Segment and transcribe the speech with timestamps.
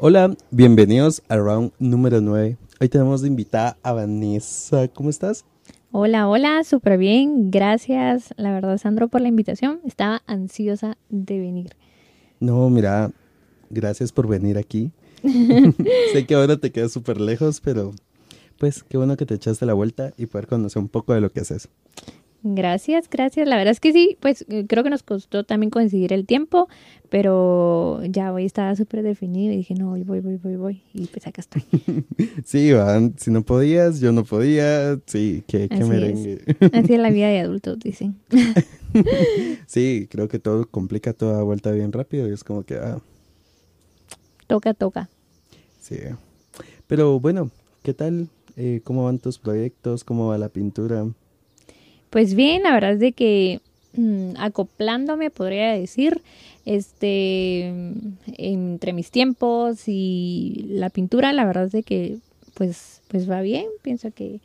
[0.00, 2.56] Hola, bienvenidos a round número 9.
[2.80, 4.86] Hoy tenemos de invitada a Vanessa.
[4.86, 5.44] ¿Cómo estás?
[5.90, 7.50] Hola, hola, súper bien.
[7.50, 9.80] Gracias, la verdad, Sandro, por la invitación.
[9.84, 11.70] Estaba ansiosa de venir.
[12.38, 13.10] No, mira,
[13.70, 14.92] gracias por venir aquí.
[16.12, 17.90] sé que ahora te quedas súper lejos, pero
[18.56, 21.32] pues qué bueno que te echaste la vuelta y poder conocer un poco de lo
[21.32, 21.68] que haces.
[22.42, 23.48] Gracias, gracias.
[23.48, 26.68] La verdad es que sí, pues eh, creo que nos costó también coincidir el tiempo,
[27.08, 30.82] pero ya hoy estaba súper definido y dije, no, voy, voy, voy, voy, voy.
[30.94, 31.64] Y pues acá estoy.
[32.44, 35.00] sí, Iván, si no podías, yo no podía.
[35.06, 36.40] Sí, qué, qué merengue.
[36.72, 38.16] Así es la vida de adultos, dicen.
[39.66, 42.76] sí, creo que todo complica toda vuelta bien rápido y es como que...
[42.76, 43.00] Ah.
[44.46, 45.10] Toca, toca.
[45.80, 45.96] Sí.
[46.86, 47.50] Pero bueno,
[47.82, 48.28] ¿qué tal?
[48.56, 50.04] Eh, ¿Cómo van tus proyectos?
[50.04, 51.04] ¿Cómo va la pintura?
[52.10, 53.60] Pues bien, la verdad es de que
[53.94, 56.22] mm, acoplándome, podría decir,
[56.64, 57.72] este,
[58.36, 62.18] entre mis tiempos y la pintura, la verdad es de que
[62.54, 63.66] pues, pues va bien.
[63.82, 64.40] Pienso que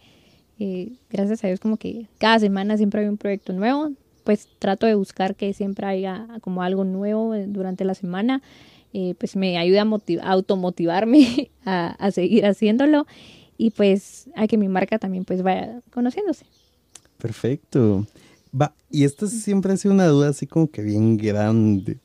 [0.59, 3.92] eh, gracias a Dios como que cada semana siempre hay un proyecto nuevo.
[4.23, 8.42] Pues trato de buscar que siempre haya como algo nuevo durante la semana.
[8.94, 13.08] Eh, pues me ayuda a, automotivarme a, a seguir haciéndolo
[13.58, 16.45] y pues a que mi marca también pues vaya conociéndose.
[17.24, 18.06] Perfecto.
[18.54, 22.00] Va, y esta siempre ha sido una duda así como que bien grande.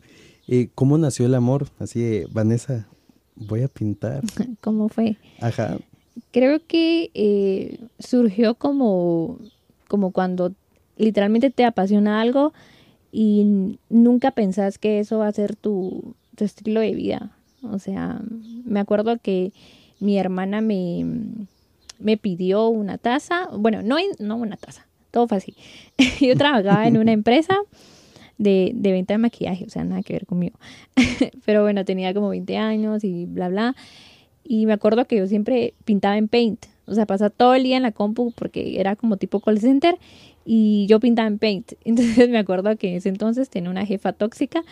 [0.47, 1.67] Eh, ¿Cómo nació el amor?
[1.81, 2.87] Así de, Vanessa,
[3.35, 4.23] voy a pintar.
[4.61, 5.17] ¿Cómo fue?
[5.41, 5.77] Ajá.
[6.31, 9.41] Creo que eh, surgió como,
[9.89, 10.53] como cuando
[10.97, 12.53] literalmente te apasiona algo
[13.11, 17.33] y nunca pensás que eso va a ser tu, tu estilo de vida.
[17.65, 18.21] O sea,
[18.65, 19.53] me acuerdo que
[19.99, 21.05] mi hermana me,
[21.99, 25.55] me pidió una taza, bueno, no, no una taza, todo fue así.
[26.21, 27.57] Yo trabajaba en una empresa
[28.39, 30.59] de, de venta de maquillaje, o sea, nada que ver conmigo.
[31.45, 33.77] Pero bueno, tenía como 20 años y bla, bla.
[34.45, 36.67] Y me acuerdo que yo siempre pintaba en Paint.
[36.87, 39.99] O sea, pasaba todo el día en la compu porque era como tipo call center
[40.45, 41.73] y yo pintaba en Paint.
[41.85, 44.63] Entonces me acuerdo que en ese entonces tenía una jefa tóxica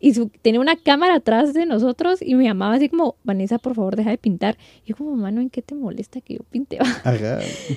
[0.00, 0.12] y
[0.42, 4.10] tenía una cámara atrás de nosotros y me llamaba así como, Vanessa, por favor, deja
[4.10, 4.58] de pintar.
[4.84, 6.78] Y yo como, mano, ¿en qué te molesta que yo pinte?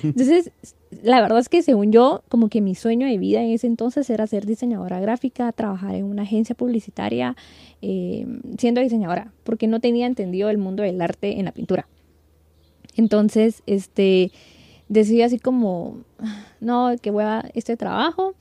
[0.02, 0.50] Entonces,
[1.02, 4.08] la verdad es que según yo, como que mi sueño de vida en ese entonces
[4.10, 7.36] era ser diseñadora gráfica, trabajar en una agencia publicitaria,
[7.82, 8.26] eh,
[8.58, 11.88] siendo diseñadora, porque no tenía entendido el mundo del arte en la pintura.
[12.96, 14.32] Entonces, este,
[14.88, 15.98] decidí así como,
[16.60, 18.34] no, que voy a este trabajo,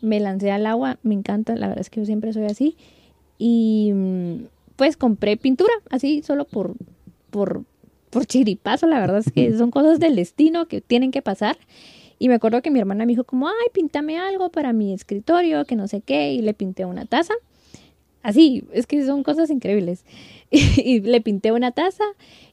[0.00, 2.76] me lancé al agua, me encanta, la verdad es que yo siempre soy así
[3.38, 4.44] y mm,
[4.76, 6.74] pues compré pintura, así solo por,
[7.30, 7.64] por,
[8.10, 11.56] por chiripazo, la verdad es que son cosas del destino que tienen que pasar.
[12.18, 15.64] Y me acuerdo que mi hermana me dijo como, ay, píntame algo para mi escritorio,
[15.64, 17.32] que no sé qué, y le pinté una taza.
[18.22, 20.04] Así, es que son cosas increíbles.
[20.50, 22.04] y le pinté una taza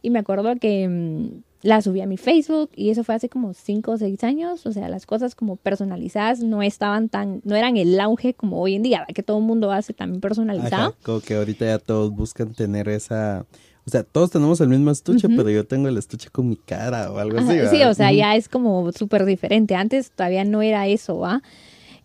[0.01, 3.53] y me acuerdo que mm, la subí a mi Facebook y eso fue hace como
[3.53, 7.77] 5 o 6 años, o sea, las cosas como personalizadas no estaban tan, no eran
[7.77, 10.95] el auge como hoy en día, que todo el mundo hace también personalizado.
[11.03, 13.45] como que ahorita ya todos buscan tener esa,
[13.87, 17.09] o sea, todos tenemos el mismo estuche, pero yo tengo el estuche con mi cara
[17.09, 17.57] o algo así.
[17.69, 21.41] Sí, o sea, ya es como súper diferente, antes todavía no era eso, ¿va?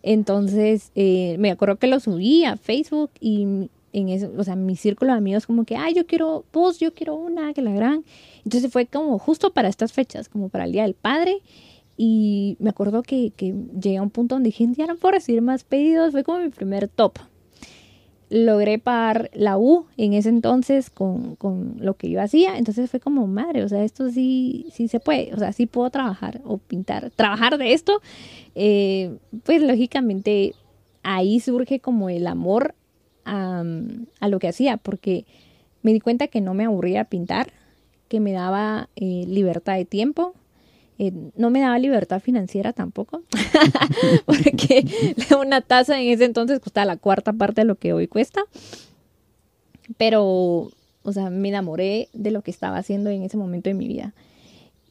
[0.05, 4.77] Entonces, eh, me acuerdo que lo subí a Facebook y en eso, o sea, mi
[4.77, 8.05] círculo de amigos como que, ay, yo quiero dos, yo quiero una, que la gran.
[8.45, 11.39] Entonces fue como justo para estas fechas, como para el Día del Padre.
[11.97, 15.43] Y me acuerdo que, que llegué a un punto donde dije, ya no puedo recibir
[15.43, 17.19] más pedidos, fue como mi primer top.
[18.33, 22.99] Logré pagar la U en ese entonces con, con lo que yo hacía, entonces fue
[22.99, 26.57] como, madre, o sea, esto sí, sí se puede, o sea, sí puedo trabajar o
[26.57, 27.11] pintar.
[27.11, 28.01] Trabajar de esto,
[28.55, 30.55] eh, pues lógicamente
[31.03, 32.75] ahí surge como el amor
[33.25, 33.65] a,
[34.29, 35.27] lo que hacía, porque
[35.83, 37.53] me di cuenta que no me aburría pintar,
[38.09, 40.35] que me daba eh, libertad de tiempo,
[41.05, 43.25] eh, no me daba libertad financiera tampoco,
[44.25, 44.87] porque
[45.41, 48.43] una taza en ese entonces costaba la cuarta parte de lo que hoy cuesta,
[49.97, 50.71] pero,
[51.03, 54.15] o sea, me enamoré de lo que estaba haciendo en ese momento de mi vida.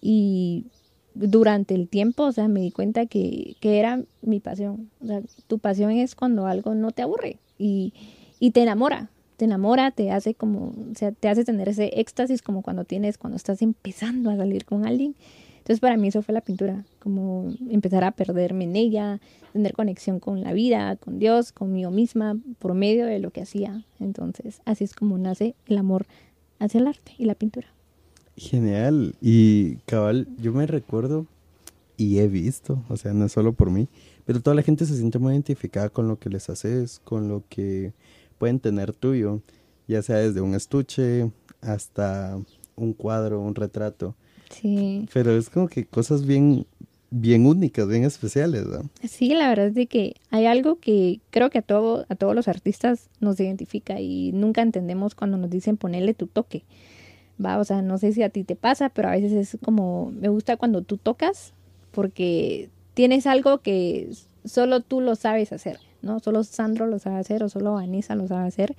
[0.01, 0.65] Y
[1.13, 4.89] durante el tiempo, o sea, me di cuenta que, que era mi pasión.
[5.01, 7.37] O sea, tu pasión es cuando algo no te aburre.
[7.57, 7.93] Y,
[8.37, 12.41] y te enamora, te enamora, te hace como, o sea, te hace tener ese éxtasis
[12.41, 15.15] como cuando tienes, cuando estás empezando a salir con alguien.
[15.61, 19.19] Entonces para mí eso fue la pintura, como empezar a perderme en ella,
[19.53, 23.85] tener conexión con la vida, con Dios, conmigo misma, por medio de lo que hacía.
[23.99, 26.07] Entonces así es como nace el amor
[26.57, 27.67] hacia el arte y la pintura.
[28.35, 29.13] Genial.
[29.21, 31.27] Y cabal, yo me recuerdo
[31.95, 33.87] y he visto, o sea, no es solo por mí,
[34.25, 37.43] pero toda la gente se siente muy identificada con lo que les haces, con lo
[37.49, 37.93] que
[38.39, 39.41] pueden tener tuyo,
[39.87, 41.31] ya sea desde un estuche
[41.61, 42.39] hasta
[42.75, 44.15] un cuadro, un retrato.
[44.51, 45.07] Sí.
[45.13, 46.65] Pero es como que cosas bien,
[47.09, 48.89] bien únicas, bien especiales, ¿no?
[49.07, 52.35] Sí, la verdad es de que hay algo que creo que a, todo, a todos
[52.35, 56.63] los artistas nos identifica y nunca entendemos cuando nos dicen ponerle tu toque.
[57.43, 60.11] Va, o sea, no sé si a ti te pasa, pero a veces es como,
[60.11, 61.53] me gusta cuando tú tocas
[61.91, 64.09] porque tienes algo que
[64.45, 66.19] solo tú lo sabes hacer, ¿no?
[66.19, 68.75] Solo Sandro lo sabe hacer o solo Vanessa lo sabe hacer.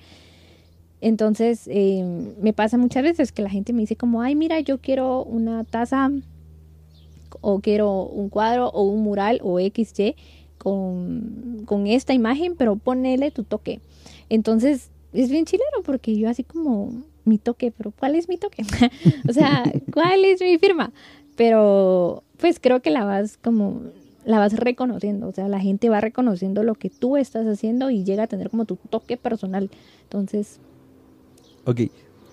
[1.03, 2.01] Entonces, eh,
[2.41, 5.65] me pasa muchas veces que la gente me dice como, ay, mira, yo quiero una
[5.65, 6.09] taza
[7.41, 10.15] o quiero un cuadro o un mural o XY
[10.57, 13.81] con, con esta imagen, pero ponele tu toque.
[14.29, 18.63] Entonces, es bien chileno porque yo así como, mi toque, pero ¿cuál es mi toque?
[19.27, 19.61] o sea,
[19.91, 20.93] ¿cuál es mi firma?
[21.35, 23.81] Pero pues creo que la vas como
[24.23, 28.05] la vas reconociendo, o sea, la gente va reconociendo lo que tú estás haciendo y
[28.05, 29.69] llega a tener como tu toque personal.
[30.03, 30.61] Entonces...
[31.65, 31.81] Ok,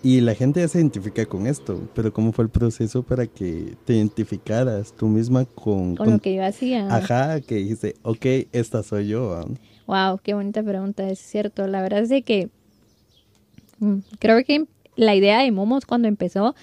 [0.02, 3.76] y la gente ya se identifica con esto, pero ¿cómo fue el proceso para que
[3.84, 5.94] te identificaras tú misma con...
[5.94, 6.86] Con, lo que yo hacía.
[6.94, 9.44] Ajá, que dijiste, ok, esta soy yo.
[9.86, 11.66] Wow, qué bonita pregunta, es cierto.
[11.66, 12.48] La verdad es de que
[13.80, 14.64] mm, creo que
[14.96, 16.54] la idea de Momos cuando empezó,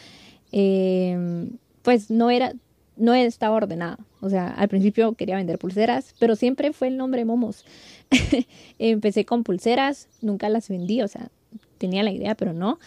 [0.51, 1.47] eh,
[1.83, 2.53] pues no era,
[2.95, 3.99] no estaba ordenada.
[4.19, 7.65] O sea, al principio quería vender pulseras, pero siempre fue el nombre Momos.
[8.79, 11.29] empecé con pulseras, nunca las vendí, o sea,
[11.77, 12.79] tenía la idea, pero no.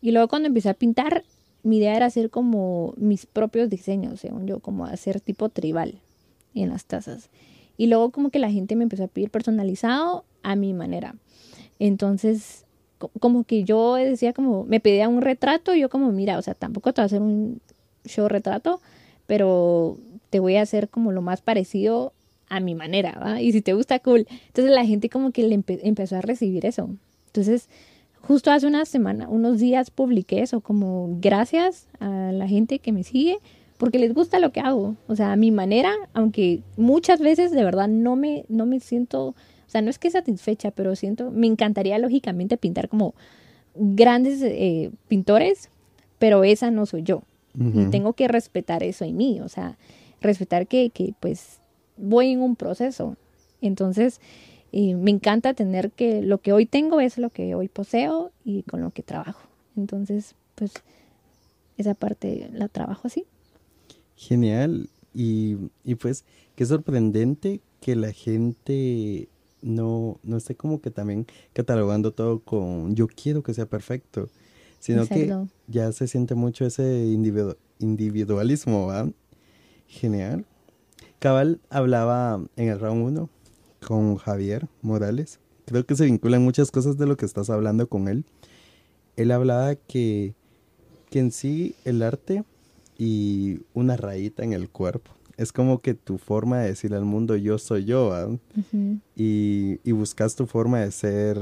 [0.00, 1.24] Y luego cuando empecé a pintar,
[1.62, 5.94] mi idea era hacer como mis propios diseños, según yo, como hacer tipo tribal
[6.54, 7.30] en las tazas.
[7.76, 11.14] Y luego como que la gente me empezó a pedir personalizado a mi manera.
[11.78, 12.64] Entonces,
[13.20, 16.54] como que yo decía como, me pedía un retrato, y yo como, mira, o sea,
[16.54, 17.60] tampoco te voy a hacer un
[18.04, 18.80] show retrato,
[19.26, 19.96] pero
[20.30, 22.12] te voy a hacer como lo más parecido
[22.48, 23.40] a mi manera, ¿va?
[23.40, 24.26] Y si te gusta, cool.
[24.48, 26.90] Entonces la gente como que le empezó a recibir eso.
[27.26, 27.68] Entonces,
[28.22, 33.02] justo hace una semana, unos días publiqué eso, como gracias a la gente que me
[33.02, 33.38] sigue,
[33.78, 34.96] porque les gusta lo que hago.
[35.08, 39.28] O sea, a mi manera, aunque muchas veces de verdad no me, no me siento,
[39.28, 39.34] o
[39.66, 43.14] sea, no es que satisfecha, pero siento, me encantaría lógicamente pintar como
[43.74, 45.68] grandes eh, pintores,
[46.18, 47.22] pero esa no soy yo.
[47.54, 49.76] Y tengo que respetar eso en mí, o sea,
[50.22, 51.60] respetar que, que pues
[51.98, 53.16] voy en un proceso.
[53.60, 54.22] Entonces,
[54.72, 58.62] eh, me encanta tener que lo que hoy tengo es lo que hoy poseo y
[58.64, 59.46] con lo que trabajo.
[59.76, 60.72] Entonces, pues
[61.76, 63.24] esa parte la trabajo así.
[64.16, 64.88] Genial.
[65.14, 66.24] Y, y pues,
[66.56, 69.28] qué sorprendente que la gente
[69.60, 74.28] no, no esté como que también catalogando todo con yo quiero que sea perfecto
[74.82, 75.32] sino que
[75.68, 77.04] ya se siente mucho ese
[77.78, 79.08] individualismo, ¿va?
[79.86, 80.44] Genial.
[81.20, 83.28] Cabal hablaba en el round 1
[83.86, 85.38] con Javier Morales.
[85.66, 88.24] Creo que se vinculan muchas cosas de lo que estás hablando con él.
[89.16, 90.34] Él hablaba que,
[91.10, 92.44] que en sí el arte
[92.98, 97.36] y una rayita en el cuerpo es como que tu forma de decirle al mundo
[97.36, 98.38] yo soy yo,
[99.16, 101.38] y, y buscas tu forma de ser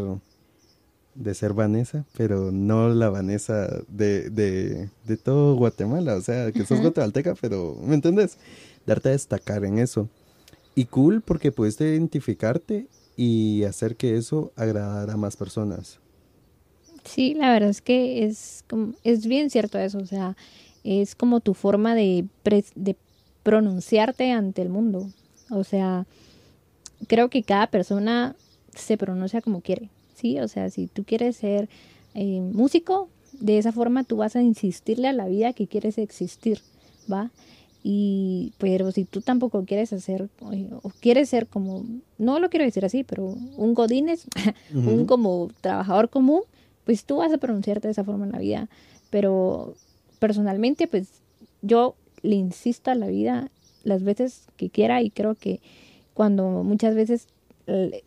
[1.14, 6.64] de ser Vanessa, pero no la Vanessa de, de, de todo Guatemala, o sea, que
[6.64, 8.38] sos guatemalteca, pero, ¿me entiendes?
[8.86, 10.08] Darte a destacar en eso.
[10.74, 12.86] Y cool porque pudiste identificarte
[13.16, 15.98] y hacer que eso agradara a más personas.
[17.04, 18.64] Sí, la verdad es que es,
[19.04, 20.36] es bien cierto eso, o sea,
[20.84, 22.26] es como tu forma de,
[22.74, 22.96] de
[23.42, 25.08] pronunciarte ante el mundo.
[25.50, 26.06] O sea,
[27.08, 28.36] creo que cada persona
[28.74, 29.90] se pronuncia como quiere.
[30.20, 30.38] ¿sí?
[30.40, 31.68] O sea, si tú quieres ser
[32.14, 36.60] eh, músico, de esa forma tú vas a insistirle a la vida que quieres existir,
[37.10, 37.30] ¿va?
[37.82, 40.28] Y, pero si tú tampoco quieres hacer,
[40.82, 41.84] o quieres ser como,
[42.18, 44.26] no lo quiero decir así, pero un godines,
[44.74, 46.42] un como trabajador común,
[46.84, 48.68] pues tú vas a pronunciarte de esa forma en la vida.
[49.08, 49.74] Pero
[50.18, 51.08] personalmente, pues
[51.62, 53.50] yo le insisto a la vida
[53.82, 55.60] las veces que quiera y creo que
[56.12, 57.28] cuando muchas veces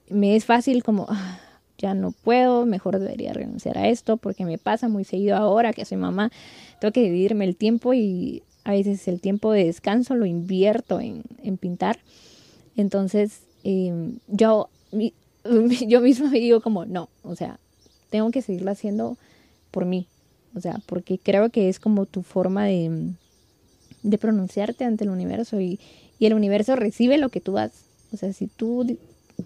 [0.10, 1.40] me es fácil como, ah,
[1.78, 5.86] ya no puedo, mejor debería renunciar a esto porque me pasa muy seguido ahora que
[5.86, 6.32] soy mamá,
[6.80, 11.24] tengo que dividirme el tiempo y a veces el tiempo de descanso lo invierto en,
[11.58, 12.00] pintar.
[12.76, 14.70] Entonces, em, yo,
[15.88, 17.60] yo misma me digo como, no, o sea,
[18.10, 19.18] tengo que seguirlo haciendo
[19.72, 20.08] por mí,
[20.56, 23.14] o sea, porque creo que es como tu forma de,
[24.04, 25.80] de pronunciarte ante el universo y,
[26.20, 27.86] y el universo recibe lo que tú das.
[28.12, 28.98] O sea, si tú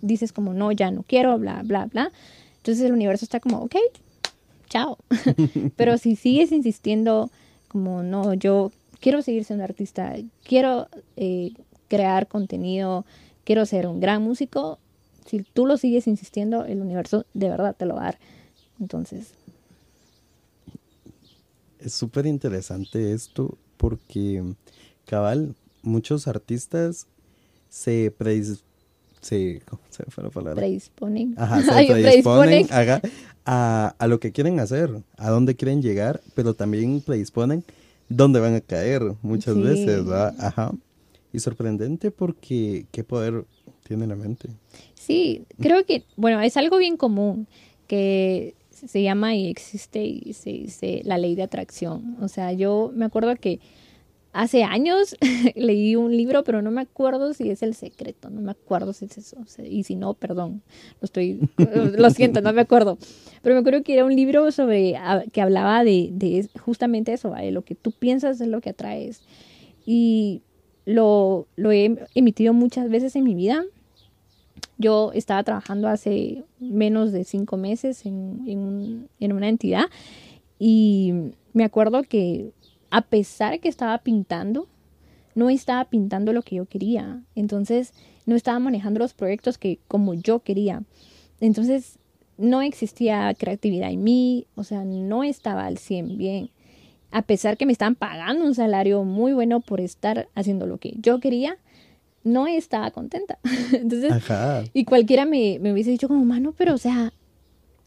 [0.02, 2.12] dices como, no, ya no quiero, bla, bla, bla.
[2.58, 3.76] Entonces el universo está como, ok,
[4.70, 4.98] chao.
[5.76, 7.32] Pero si sigues insistiendo
[7.70, 11.52] como, no, yo quiero seguir siendo artista, quiero eh,
[11.88, 13.06] crear contenido,
[13.44, 14.80] quiero ser un gran músico,
[15.26, 18.20] si tú lo sigues insistiendo, el universo de verdad te lo va a dar.
[18.80, 19.34] Entonces.
[21.80, 24.44] Es súper interesante esto porque,
[25.06, 27.08] cabal, muchos artistas
[27.70, 28.64] se predis
[29.22, 30.56] se, ¿cómo se fue la palabra?
[30.56, 31.34] Predisponen.
[31.38, 33.02] Ajá, se Ay, predisponen ajá,
[33.46, 37.64] a, a lo que quieren hacer, a dónde quieren llegar, pero también predisponen
[38.10, 39.62] dónde van a caer muchas Sí.
[39.62, 40.36] veces, ¿verdad?
[40.40, 40.72] Ajá.
[41.34, 43.46] Y sorprendente porque qué poder
[43.84, 44.50] tiene la mente.
[44.96, 47.48] Sí, creo que, bueno, es algo bien común
[47.88, 52.18] que se llama y existe y se dice la ley de atracción.
[52.22, 53.60] O sea, yo me acuerdo que
[54.38, 55.16] hace años
[55.56, 59.06] leí un libro, pero no me acuerdo si es el secreto, no me acuerdo si
[59.06, 59.38] es eso.
[59.64, 60.62] y si no, perdón,
[61.02, 61.40] lo estoy,
[61.98, 63.00] lo siento, no me acuerdo.
[63.42, 64.96] Pero me acuerdo que era un libro sobre,
[65.34, 69.24] que hablaba de, de justamente eso, de lo que tú piensas es lo que atraes.
[69.88, 70.44] Y
[70.86, 73.64] lo, lo he emitido muchas veces en mi vida.
[74.78, 79.86] Yo estaba trabajando hace menos de cinco meses en, en en una entidad
[80.60, 81.14] y
[81.54, 82.52] me acuerdo que
[82.90, 84.68] a pesar que estaba pintando,
[85.36, 87.22] no estaba pintando lo que yo quería.
[87.36, 87.94] Entonces,
[88.26, 90.84] no estaba manejando los proyectos que como yo quería.
[91.40, 92.00] Entonces,
[92.38, 96.50] no existía creatividad en mí, o sea, no estaba al 100 bien.
[97.12, 100.94] A pesar que me estaban pagando un salario muy bueno por estar haciendo lo que
[100.98, 101.58] yo quería,
[102.24, 103.40] no estaba contenta.
[103.74, 104.64] Entonces, Ajá.
[104.74, 107.14] y cualquiera me, me hubiese dicho como, mano, pero o sea,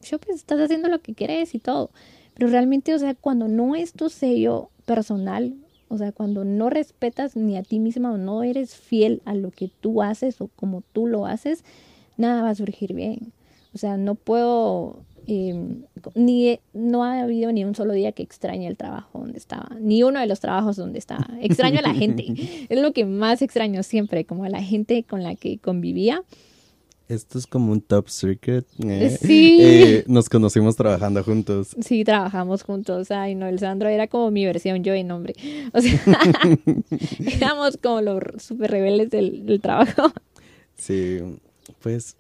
[0.03, 1.91] yo pues estás haciendo lo que quieres y todo.
[2.35, 5.55] Pero realmente, o sea, cuando no es tu sello personal,
[5.87, 9.53] o sea, cuando no respetas ni a ti misma o no eres fiel a lo
[9.53, 11.63] que tú haces o como tú lo haces,
[12.17, 13.33] nada va a surgir bien.
[13.73, 15.55] O sea, no puedo, eh,
[16.17, 20.03] ni no ha habido ni un solo día que extrañe el trabajo donde estaba, ni
[20.03, 21.29] uno de los trabajos donde estaba.
[21.41, 22.25] Extraño a la gente,
[22.69, 26.25] es lo que más extraño siempre, como a la gente con la que convivía.
[27.11, 28.65] Esto es como un top secret.
[28.85, 29.19] ¿eh?
[29.21, 29.59] Sí.
[29.61, 31.75] Eh, nos conocimos trabajando juntos.
[31.81, 33.11] Sí, trabajamos juntos.
[33.11, 35.35] Ay, no, el Sandro era como mi versión yo en hombre.
[35.73, 35.99] O sea,
[37.35, 40.13] éramos como los súper rebeldes del, del trabajo.
[40.77, 41.19] Sí,
[41.83, 42.17] pues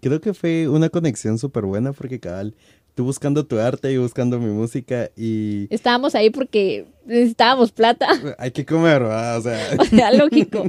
[0.00, 2.54] creo que fue una conexión súper buena porque cabal,
[2.94, 8.08] tú buscando tu arte y buscando mi música y Estábamos ahí porque necesitábamos plata.
[8.38, 9.38] hay que comer, ¿verdad?
[9.38, 10.64] O sea, O sea, lógico.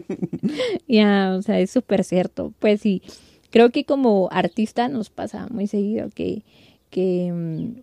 [0.85, 2.53] Ya, o sea, es súper cierto.
[2.59, 3.01] Pues sí,
[3.49, 6.43] creo que como artista nos pasa muy seguido que,
[7.31, 7.81] mm,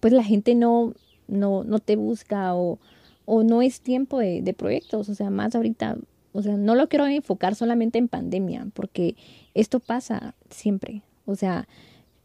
[0.00, 0.94] pues la gente no,
[1.28, 2.78] no, no te busca o,
[3.24, 5.08] o no es tiempo de, proyectos.
[5.08, 5.96] O sea, más ahorita,
[6.32, 9.16] o sea, no lo quiero enfocar solamente en pandemia, porque
[9.54, 11.02] esto pasa siempre.
[11.26, 11.68] O sea,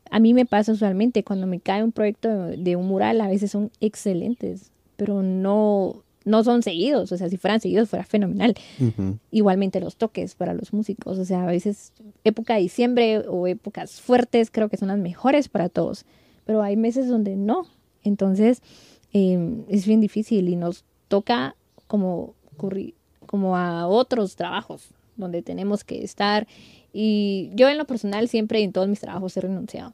[0.09, 3.51] a mí me pasa usualmente cuando me cae un proyecto de un mural, a veces
[3.51, 7.11] son excelentes, pero no, no son seguidos.
[7.11, 8.55] O sea, si fueran seguidos fuera fenomenal.
[9.31, 11.17] Igualmente los toques para los músicos.
[11.17, 11.93] O sea, a veces
[12.23, 16.05] época de diciembre o épocas fuertes creo que son las mejores para todos.
[16.45, 17.65] Pero hay meses donde no.
[18.03, 18.61] Entonces
[19.13, 21.55] eh, es bien difícil y nos toca
[21.87, 22.35] como,
[23.25, 26.45] como a otros trabajos donde tenemos que estar.
[26.93, 29.93] Y yo en lo personal siempre en todos mis trabajos he renunciado.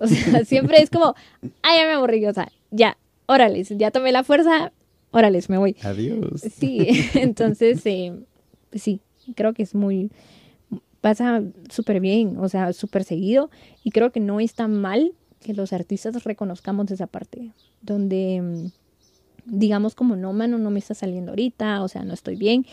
[0.00, 1.14] O sea, siempre es como,
[1.62, 4.72] ay, ya me aburrí, o sea, ya, órale, ya tomé la fuerza,
[5.10, 5.76] órale, me voy.
[5.82, 6.40] adiós.
[6.58, 8.14] Sí, entonces, eh,
[8.72, 9.00] sí,
[9.34, 10.10] creo que es muy,
[11.00, 13.50] pasa súper bien, o sea, súper seguido,
[13.84, 18.66] y creo que no está mal que los artistas reconozcamos esa parte, donde mm,
[19.46, 22.66] digamos como, no, mano, no me está saliendo ahorita, o sea, no estoy bien,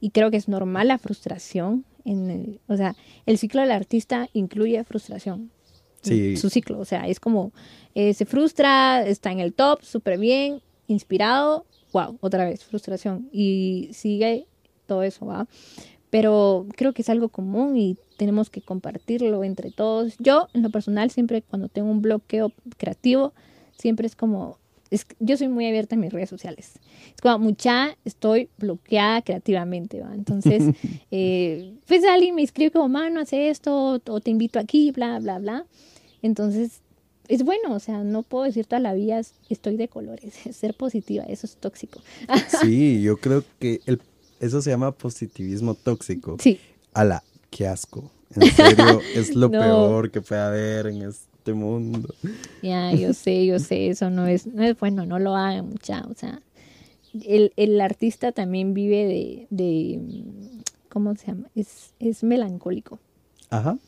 [0.00, 2.94] y creo que es normal la frustración, en el- o sea,
[3.26, 5.50] el ciclo del artista incluye frustración.
[6.02, 6.36] Sí.
[6.36, 7.52] Su ciclo, o sea, es como,
[7.94, 13.28] eh, se frustra, está en el top, súper bien, inspirado, wow, otra vez, frustración.
[13.32, 14.46] Y sigue
[14.86, 15.46] todo eso, ¿va?
[16.10, 20.16] Pero creo que es algo común y tenemos que compartirlo entre todos.
[20.18, 23.32] Yo, en lo personal, siempre cuando tengo un bloqueo creativo,
[23.76, 24.58] siempre es como,
[24.90, 26.72] es, yo soy muy abierta en mis redes sociales.
[27.14, 30.14] Es como, mucha, estoy bloqueada creativamente, ¿va?
[30.14, 30.74] Entonces,
[31.10, 35.38] eh, pues alguien me escribe como, mano, hace esto, o te invito aquí, bla, bla,
[35.38, 35.66] bla.
[36.22, 36.80] Entonces,
[37.28, 41.24] es bueno, o sea, no puedo decir toda la vida estoy de colores, ser positiva,
[41.24, 42.00] eso es tóxico.
[42.60, 44.00] Sí, yo creo que el,
[44.40, 46.36] eso se llama positivismo tóxico.
[46.40, 46.58] Sí,
[46.94, 48.10] A la, qué asco.
[48.34, 49.58] En serio, es lo No.
[49.60, 52.14] peor que puede haber en este mundo.
[52.62, 56.04] ya, yo sé, yo sé, eso no es, no es bueno, no lo hagan mucha,
[56.10, 56.40] o sea,
[57.24, 60.00] el, el artista también vive de, de,
[60.90, 61.48] ¿cómo se llama?
[61.54, 62.98] Es, es melancólico.
[63.48, 63.78] Ajá.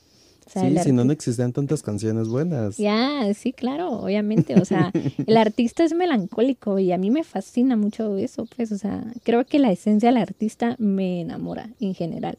[0.50, 2.76] O sea, sí, si no, no existían tantas canciones buenas.
[2.76, 4.90] Ya, sí, claro, obviamente, o sea,
[5.24, 9.44] el artista es melancólico y a mí me fascina mucho eso, pues, o sea, creo
[9.46, 12.36] que la esencia del artista me enamora en general.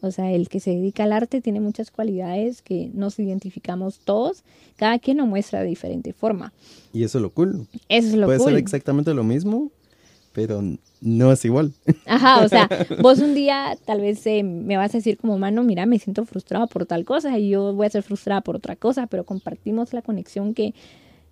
[0.00, 4.42] O sea, el que se dedica al arte tiene muchas cualidades que nos identificamos todos.
[4.74, 6.52] Cada quien lo muestra de diferente forma.
[6.92, 7.68] Y eso es lo cool.
[7.88, 8.48] Eso es lo Puede cool.
[8.48, 9.70] ser exactamente lo mismo,
[10.32, 10.62] pero
[11.00, 11.72] no es igual.
[12.06, 12.68] Ajá, o sea,
[13.00, 16.24] vos un día tal vez eh, me vas a decir como, mano, mira, me siento
[16.24, 19.92] frustrada por tal cosa y yo voy a ser frustrada por otra cosa, pero compartimos
[19.92, 20.74] la conexión que,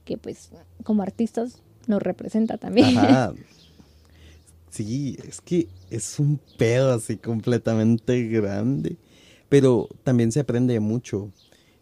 [0.04, 0.50] que pues
[0.84, 2.98] como artistas nos representa también.
[2.98, 3.32] Ajá.
[4.70, 8.96] Sí, es que es un pedo así completamente grande,
[9.48, 11.32] pero también se aprende mucho.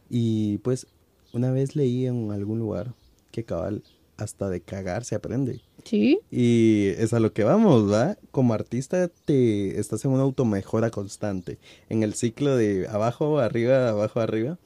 [0.09, 0.87] Y pues
[1.35, 2.95] una vez leí en algún lugar
[3.31, 3.83] que cabal
[4.19, 5.63] hasta de cagar se aprende.
[5.85, 8.19] Sí, Y es a lo que vamos, ¿va?
[8.31, 11.59] Como artista te estás en una automejora constante,
[11.89, 14.59] en el ciclo de abajo, arriba, abajo, arriba,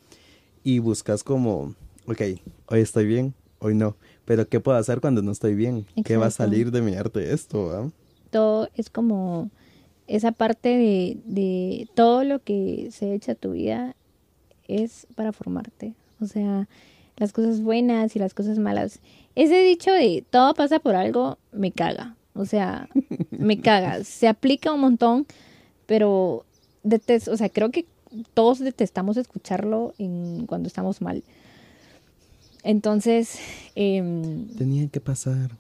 [0.65, 2.23] y buscas como, ok,
[2.67, 5.87] hoy estoy bien, hoy no, pero ¿qué puedo hacer cuando no estoy bien?
[6.05, 7.91] ¿Qué va a salir de mi arte esto, va?
[8.33, 9.51] todo es como
[10.09, 13.95] esa parte de, de todo lo que se echa a tu vida
[14.67, 15.95] es para formarte.
[16.21, 16.67] O sea,
[17.17, 19.01] las cosas buenas y las cosas malas.
[19.35, 22.17] Ese dicho de todo pasa por algo me caga.
[22.35, 22.89] O sea,
[23.31, 24.05] me caga.
[24.05, 25.27] Se aplica un montón,
[25.87, 26.45] pero
[26.85, 27.87] detes- o sea, creo que
[28.35, 31.23] todos detestamos escucharlo en, cuando estamos mal.
[32.63, 33.39] Entonces,
[33.75, 35.51] em, Tenía que pasar.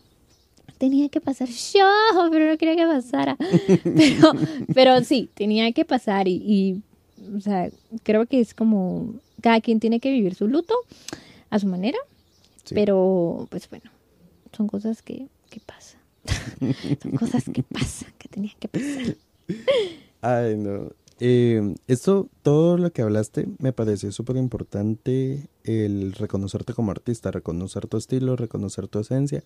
[0.78, 1.88] tenía que pasar yo,
[2.30, 3.36] pero no quería que pasara.
[3.84, 4.32] Pero,
[4.74, 6.82] pero sí, tenía que pasar y, y,
[7.36, 7.70] o sea,
[8.02, 10.74] creo que es como, cada quien tiene que vivir su luto
[11.50, 11.98] a su manera,
[12.64, 12.74] Sí.
[12.74, 13.90] pero pues bueno,
[14.52, 16.00] son cosas que, que pasan.
[17.02, 19.16] son cosas que pasan, que tenían que pasar.
[20.20, 20.90] Ay, no.
[21.20, 27.86] Eh, esto, todo lo que hablaste, me pareció súper importante el reconocerte como artista, reconocer
[27.86, 29.44] tu estilo, reconocer tu esencia,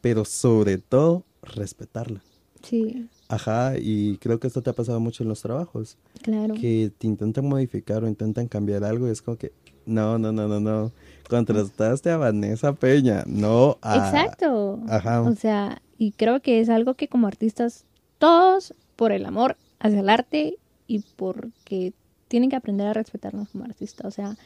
[0.00, 2.22] pero sobre todo respetarla.
[2.62, 6.54] Sí, Ajá, y creo que esto te ha pasado mucho en los trabajos, claro.
[6.54, 9.52] que te intentan modificar o intentan cambiar algo y es como que,
[9.86, 10.92] no, no, no, no, no,
[11.28, 13.96] contrataste a Vanessa Peña, no a...
[13.96, 14.80] Exacto.
[14.88, 15.22] Ajá.
[15.22, 17.84] O sea, y creo que es algo que como artistas,
[18.18, 21.92] todos por el amor hacia el arte y porque
[22.28, 24.06] tienen que aprender a respetarnos como artistas.
[24.06, 24.36] O sea,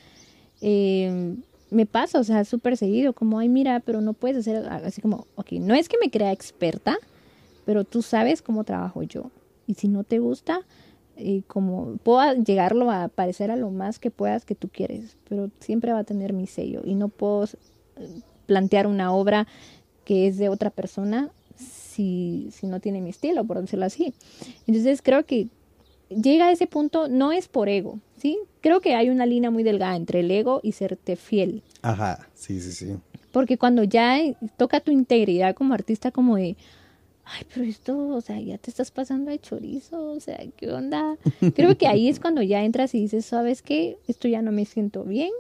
[0.61, 1.37] eh,
[1.71, 5.27] me pasa, o sea, súper seguido, como, ay, mira, pero no puedes hacer así como,
[5.37, 6.99] ok, no es que me crea experta,
[7.65, 9.31] pero tú sabes cómo trabajo yo.
[9.67, 10.61] Y si no te gusta,
[11.21, 15.51] eh, como puedo llegarlo a parecer a lo más que puedas que tú quieres, pero
[15.61, 17.49] siempre va a tener mi sello y no puedo eh,
[18.47, 19.47] plantear una obra
[20.05, 24.15] que es de otra persona si, si no tiene mi estilo, por decirlo así.
[24.67, 25.49] Entonces creo que
[26.09, 28.39] llega a ese punto, no es por ego, ¿sí?
[28.61, 31.63] Creo que hay una línea muy delgada entre el ego y serte fiel.
[31.83, 32.97] Ajá, sí, sí, sí.
[33.33, 34.19] Porque cuando ya
[34.57, 36.57] toca tu integridad como artista, como de,
[37.33, 41.17] ay, pero esto, o sea, ya te estás pasando de chorizo, o sea, ¿qué onda?
[41.55, 43.99] Creo que ahí es cuando ya entras y dices, ¿sabes qué?
[44.09, 45.31] Esto ya no me siento bien.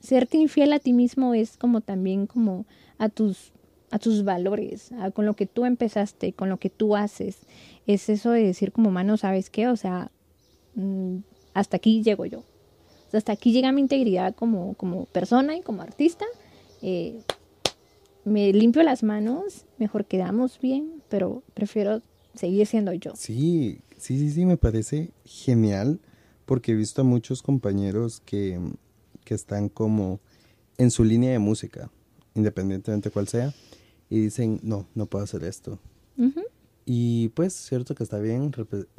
[0.00, 2.64] Serte infiel a ti mismo es como también como
[2.98, 3.52] a tus
[3.92, 7.36] a tus valores, a- con lo que tú empezaste, con lo que tú haces.
[7.86, 9.68] Es eso de decir como, mano, ¿sabes qué?
[9.68, 10.10] O sea,
[10.74, 11.18] mm,
[11.54, 12.40] hasta aquí llego yo.
[12.40, 16.24] O sea, hasta aquí llega mi integridad como, como persona y como artista.
[16.82, 17.20] Eh,
[18.26, 22.02] me limpio las manos, mejor quedamos bien, pero prefiero
[22.34, 23.12] seguir siendo yo.
[23.14, 26.00] Sí, sí, sí, sí, me parece genial
[26.44, 28.60] porque he visto a muchos compañeros que,
[29.24, 30.20] que están como
[30.76, 31.90] en su línea de música,
[32.34, 33.54] independientemente cuál sea,
[34.10, 35.78] y dicen, no, no puedo hacer esto.
[36.84, 38.52] Y pues, cierto que está bien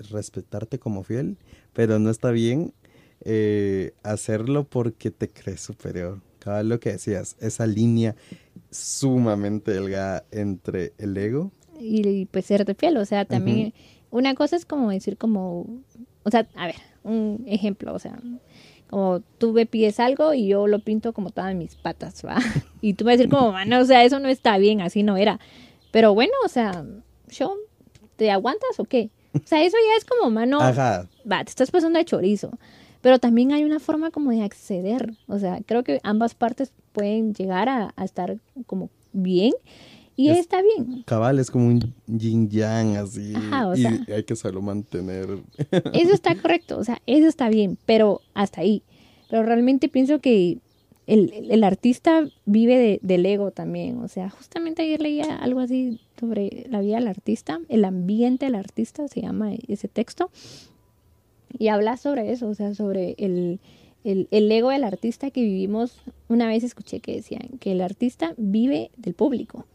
[0.09, 1.37] respetarte como fiel,
[1.73, 2.73] pero no está bien
[3.21, 6.21] eh, hacerlo porque te crees superior.
[6.63, 8.15] Lo que decías, esa línea
[8.71, 11.51] sumamente delgada entre el ego.
[11.79, 13.73] y, y, pues serte fiel, o sea, también
[14.09, 15.67] una cosa es como decir como,
[16.23, 18.19] o sea, a ver, un ejemplo, o sea,
[18.89, 22.37] como tú me pides algo y yo lo pinto como todas mis patas, ¿va?
[22.81, 25.03] Y tú me vas a decir como, mano, o sea, eso no está bien, así
[25.03, 25.39] no era.
[25.91, 26.85] Pero bueno, o sea,
[27.29, 27.55] yo,
[28.15, 29.09] ¿te aguantas o qué?
[29.33, 32.51] O sea, eso ya es como, mano, Ajá, va, te estás pasando de chorizo.
[33.01, 35.13] Pero también hay una forma como de acceder.
[35.27, 39.53] O sea, creo que ambas partes pueden llegar a, a estar como bien.
[40.15, 41.03] Y Es- está bien.
[41.05, 43.99] cabal es como un yin yang así Ajá, o y sea.
[44.15, 45.27] hay que saberlo mantener.
[45.93, 46.77] Eso está correcto.
[46.79, 47.77] O sea, eso está bien.
[47.85, 48.81] Pero hasta ahí.
[49.29, 50.57] Pero realmente pienso que
[51.05, 53.99] el, el- el artista vive de- del ego también.
[53.99, 57.59] O sea, justamente ayer leía algo así sobre la vida del artista.
[57.69, 60.31] El ambiente del artista se llama ese texto.
[61.57, 63.59] Y habla sobre eso, o sea, sobre el,
[64.03, 66.01] el, ego del artista que vivimos.
[66.27, 69.65] Una vez escuché que decían que el artista vive del público.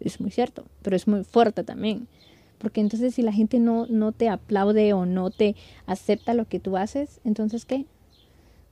[0.00, 2.08] Es muy cierto, pero es muy fuerte también.
[2.58, 5.54] porque entonces si la gente no, no te aplaude o no te
[5.86, 7.86] acepta lo que tú haces, entonces ¿qué?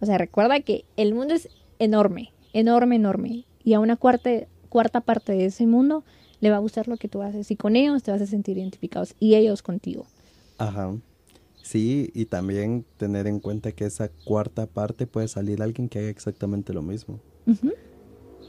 [0.00, 3.44] O sea, recuerda que el mundo es enorme, enorme, enorme.
[3.64, 4.30] Y a una cuarta,
[4.68, 6.04] cuarta parte de ese mundo
[6.40, 7.50] le va a gustar lo que tú haces.
[7.50, 10.06] Y con ellos te vas a sentir identificados y ellos contigo.
[10.58, 10.92] Ajá.
[11.72, 16.10] Sí, y también tener en cuenta que esa cuarta parte puede salir alguien que haga
[16.10, 17.18] exactamente lo mismo.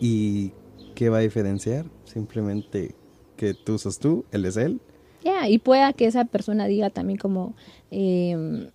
[0.01, 0.51] ¿Y
[0.93, 1.85] qué va a diferenciar?
[2.03, 2.95] Simplemente
[3.37, 4.81] que tú sos tú, él es él.
[5.23, 7.55] Ya, y pueda que esa persona diga también como,
[7.91, 8.71] em,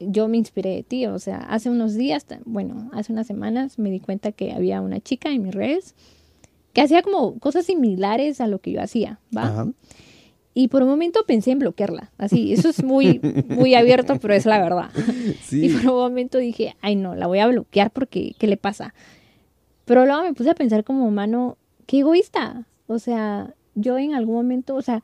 [0.00, 3.92] yo me inspiré de ti, o sea, hace unos días, bueno, hace unas semanas me
[3.92, 5.94] di cuenta que había una chica en mis redes
[6.72, 9.44] que hacía como cosas similares a lo que yo hacía, ¿va?
[9.44, 9.68] Ajá.
[10.54, 14.44] Y por un momento pensé en bloquearla, así, eso es muy, muy abierto, pero es
[14.44, 14.90] la verdad.
[15.50, 18.94] Y por un momento dije, ay no, la voy a bloquear porque, ¿qué le pasa?
[19.86, 22.66] Pero luego me puse a pensar como humano, qué egoísta.
[22.86, 25.02] O sea, yo en algún momento, o sea,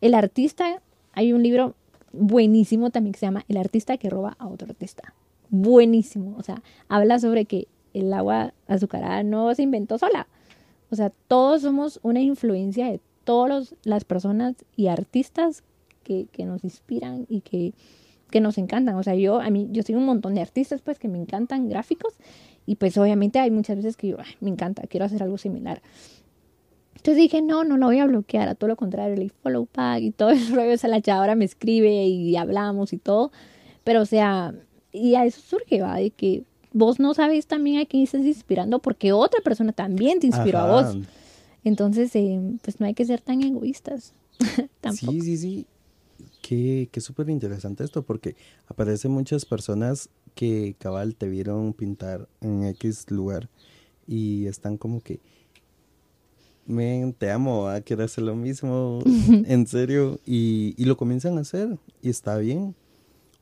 [0.00, 0.80] el artista,
[1.12, 1.74] hay un libro
[2.12, 5.14] buenísimo también que se llama El artista que roba a otro artista.
[5.50, 6.34] Buenísimo.
[6.38, 10.26] O sea, habla sobre que el agua azucarada no se inventó sola.
[10.90, 15.62] O sea, todos somos una influencia de todas las personas y artistas
[16.02, 17.74] que, que nos inspiran y que,
[18.30, 18.94] que, nos encantan.
[18.94, 21.68] O sea, yo a mí yo soy un montón de artistas pues que me encantan
[21.68, 22.14] gráficos
[22.64, 25.82] y pues obviamente hay muchas veces que yo me encanta, quiero hacer algo similar.
[26.96, 30.00] Entonces dije, no, no lo voy a bloquear, a todo lo contrario, le follow back
[30.00, 33.30] y todo el rollo, esa la ahora me escribe y hablamos y todo.
[33.84, 34.54] Pero o sea,
[34.90, 38.78] y a eso surge, va, de que vos no sabes también a quién estás inspirando
[38.78, 40.96] porque otra persona también te inspiró a vos.
[41.64, 44.14] Entonces, eh, pues no hay que ser tan egoístas.
[44.80, 45.12] Tampoco.
[45.12, 45.66] Sí, sí, sí.
[46.42, 52.64] Qué, qué súper interesante esto, porque aparecen muchas personas que cabal te vieron pintar en
[52.64, 53.48] X lugar
[54.06, 55.20] y están como que,
[56.66, 61.42] men, te amo, ah, quiero hacer lo mismo, en serio, y, y, lo comienzan a
[61.42, 62.74] hacer y está bien.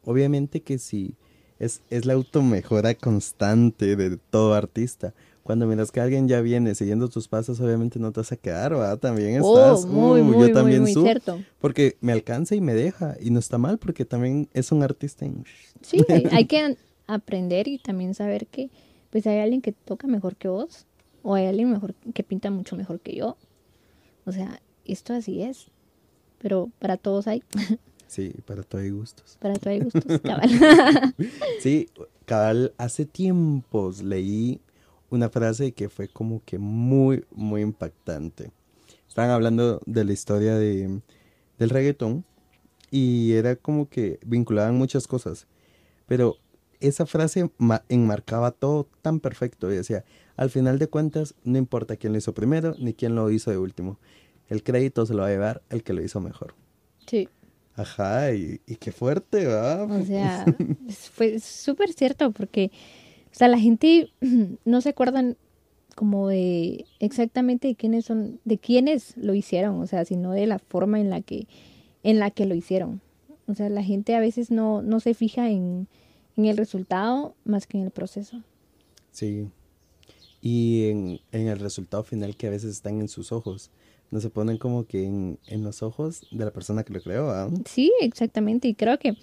[0.04, 1.14] Obviamente que sí,
[1.58, 5.14] es, es la automejora constante de todo artista,
[5.46, 8.72] cuando miras que alguien ya viene siguiendo tus pasos, obviamente no te vas a quedar,
[8.72, 8.98] ¿verdad?
[8.98, 11.40] También oh, estás, muy, uh, muy, yo también muy, cierto.
[11.60, 15.24] porque me alcanza y me deja, y no está mal, porque también es un artista.
[15.82, 18.70] Sí, hay, que aprender y también saber que,
[19.10, 20.84] pues hay alguien que toca mejor que vos,
[21.22, 23.36] o hay alguien mejor que pinta mucho mejor que yo.
[24.24, 25.68] O sea, esto así es,
[26.38, 27.42] pero para todos hay.
[28.08, 29.36] Sí, para todos hay gustos.
[29.40, 30.48] Para todos hay gustos, cabal.
[31.60, 31.88] sí,
[32.24, 34.60] cabal, hace tiempos leí
[35.10, 38.50] una frase que fue como que muy, muy impactante.
[39.08, 41.00] Estaban hablando de la historia de,
[41.58, 42.24] del reggaetón
[42.90, 45.46] y era como que vinculaban muchas cosas,
[46.06, 46.36] pero
[46.80, 47.50] esa frase
[47.88, 50.04] enmarcaba todo tan perfecto y decía,
[50.36, 53.58] al final de cuentas, no importa quién lo hizo primero ni quién lo hizo de
[53.58, 53.98] último,
[54.48, 56.54] el crédito se lo va a llevar el que lo hizo mejor.
[57.06, 57.28] Sí.
[57.74, 59.84] Ajá, y, y qué fuerte, ¿va?
[59.84, 60.46] O sea,
[61.12, 62.70] fue súper cierto porque
[63.36, 64.10] o sea, la gente
[64.64, 65.36] no se acuerdan
[65.94, 70.58] como de exactamente de quiénes son, de quiénes lo hicieron, o sea, sino de la
[70.58, 71.46] forma en la que,
[72.02, 73.02] en la que lo hicieron.
[73.46, 75.86] O sea, la gente a veces no, no se fija en,
[76.38, 78.42] en el resultado más que en el proceso.
[79.10, 79.50] Sí.
[80.40, 83.70] Y en, en, el resultado final que a veces están en sus ojos.
[84.10, 87.28] No se ponen como que en, en los ojos de la persona que lo creó.
[87.28, 87.50] ¿ah?
[87.66, 88.66] Sí, exactamente.
[88.66, 89.14] Y creo que,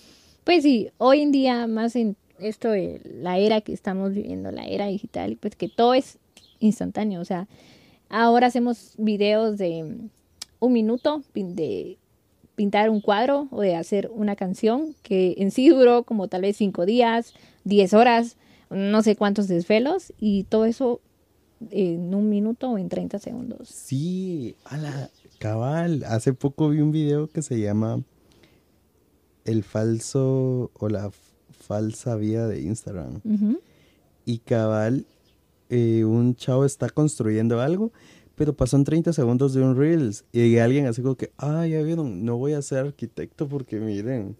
[0.43, 4.65] pues sí, hoy en día más en esto de la era que estamos viviendo, la
[4.65, 6.17] era digital, pues que todo es
[6.59, 7.21] instantáneo.
[7.21, 7.47] O sea,
[8.09, 9.97] ahora hacemos videos de
[10.59, 11.97] un minuto de
[12.55, 16.57] pintar un cuadro o de hacer una canción que en sí duró como tal vez
[16.57, 18.37] cinco días, diez horas,
[18.69, 21.01] no sé cuántos desvelos y todo eso
[21.71, 23.69] en un minuto o en 30 segundos.
[23.69, 26.03] Sí, a la cabal.
[26.07, 28.01] Hace poco vi un video que se llama
[29.45, 31.11] El falso o la
[31.65, 33.21] falsa vía de Instagram.
[34.25, 35.05] Y cabal,
[35.69, 37.91] eh, un chavo está construyendo algo,
[38.35, 42.25] pero pasan 30 segundos de un Reels y alguien así como que, ah, ya vieron,
[42.25, 44.35] no voy a ser arquitecto porque miren,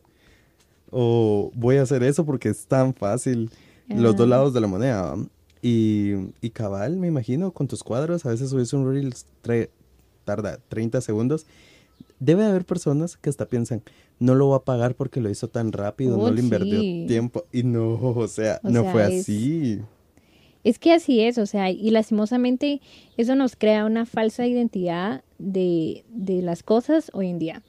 [0.91, 3.49] o voy a hacer eso porque es tan fácil,
[3.87, 5.15] los dos lados de la moneda.
[5.61, 9.25] Y, y, cabal, me imagino, con tus cuadros, a veces subes un Reels,
[10.25, 11.45] tarda 30 segundos.
[12.23, 13.81] Debe haber personas que hasta piensan,
[14.17, 17.43] no lo va a pagar porque lo hizo tan rápido, no le invirtió tiempo.
[17.51, 19.81] Y no, o sea, no fue así.
[20.63, 22.79] Es que así es, o sea, y lastimosamente
[23.17, 27.61] eso nos crea una falsa identidad de, de las cosas hoy en día.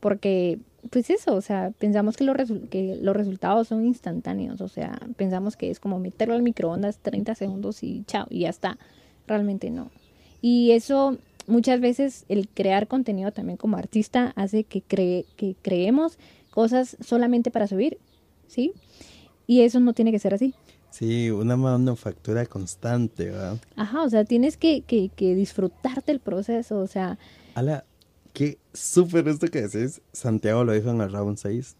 [0.00, 2.24] Porque, pues eso, o sea, pensamos que,
[2.70, 7.34] que los resultados son instantáneos, o sea, pensamos que es como meterlo al microondas 30
[7.34, 8.78] segundos y chao, y ya está.
[9.26, 9.90] Realmente no.
[10.40, 16.18] Y eso muchas veces el crear contenido también como artista hace que, cree, que creemos
[16.50, 17.98] cosas solamente para subir,
[18.46, 18.72] ¿sí?
[19.46, 20.54] Y eso no tiene que ser así.
[20.90, 23.58] Sí, una manufactura constante, ¿verdad?
[23.76, 27.18] Ajá, o sea, tienes que, que, que disfrutarte el proceso, o sea...
[27.54, 27.84] Ala,
[28.38, 30.00] qué súper esto que decís.
[30.12, 31.76] Santiago lo dijo en el round 6.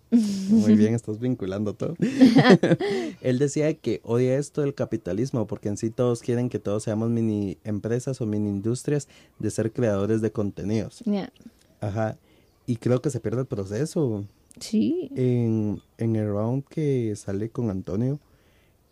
[0.48, 1.94] Muy bien, estás vinculando todo.
[3.20, 7.10] Él decía que odia esto del capitalismo porque en sí todos quieren que todos seamos
[7.10, 9.06] mini empresas o mini industrias
[9.38, 11.00] de ser creadores de contenidos.
[11.06, 11.32] Ya.
[11.80, 12.18] Ajá.
[12.66, 14.24] Y creo que se pierde el proceso.
[14.58, 15.12] Sí.
[15.14, 18.18] En, en el round que sale con Antonio,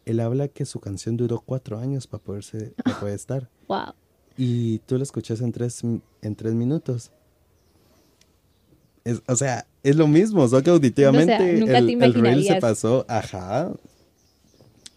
[0.05, 3.50] él habla que su canción duró cuatro años para poderse para poder estar.
[3.66, 3.94] Wow.
[4.38, 7.11] Y tú la escuchas en tres, en tres minutos.
[9.06, 12.14] Es, o sea, es lo mismo, solo que auditivamente O sea, nunca el, te el
[12.14, 13.72] reel se pasó, ajá.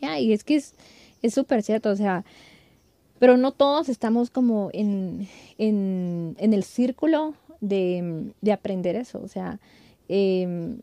[0.01, 0.73] Ya, y es que es
[1.21, 2.23] es súper cierto, o sea,
[3.19, 9.27] pero no todos estamos como en, en, en el círculo de, de aprender eso, o
[9.27, 9.59] sea,
[10.07, 10.79] em,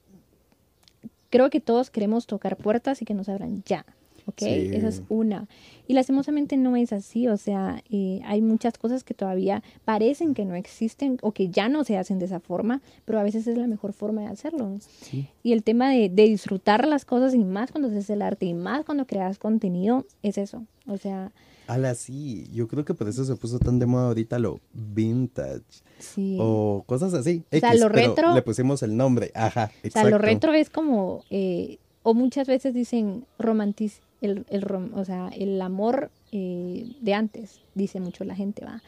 [1.31, 3.87] creo que todos queremos tocar puertas y que nos abran ya,
[4.27, 4.39] ¿ok?
[4.39, 4.71] Sí.
[4.75, 5.49] Esa es una.
[5.89, 10.45] Y lastimosamente no es así, o sea, eh, hay muchas cosas que todavía parecen que
[10.45, 13.57] no existen o que ya no se hacen de esa forma, pero a veces es
[13.57, 14.77] la mejor forma de hacerlo.
[14.81, 15.29] Sí.
[15.43, 18.55] Y el tema de, de disfrutar las cosas y más cuando haces el arte y
[18.55, 20.65] más cuando creas contenido es eso.
[20.89, 21.33] O sea,
[21.69, 25.63] Ala, sí, yo creo que por eso se puso tan de moda ahorita lo vintage
[25.99, 26.37] sí.
[26.41, 27.43] o cosas así.
[27.53, 30.71] O sea, lo pero retro- Le pusimos el nombre, ajá, o sea, lo retro es
[30.71, 36.87] como, eh, o muchas veces dicen romantic, el, el rom- o sea, el amor eh,
[37.01, 38.83] de antes, dice mucho la gente, va.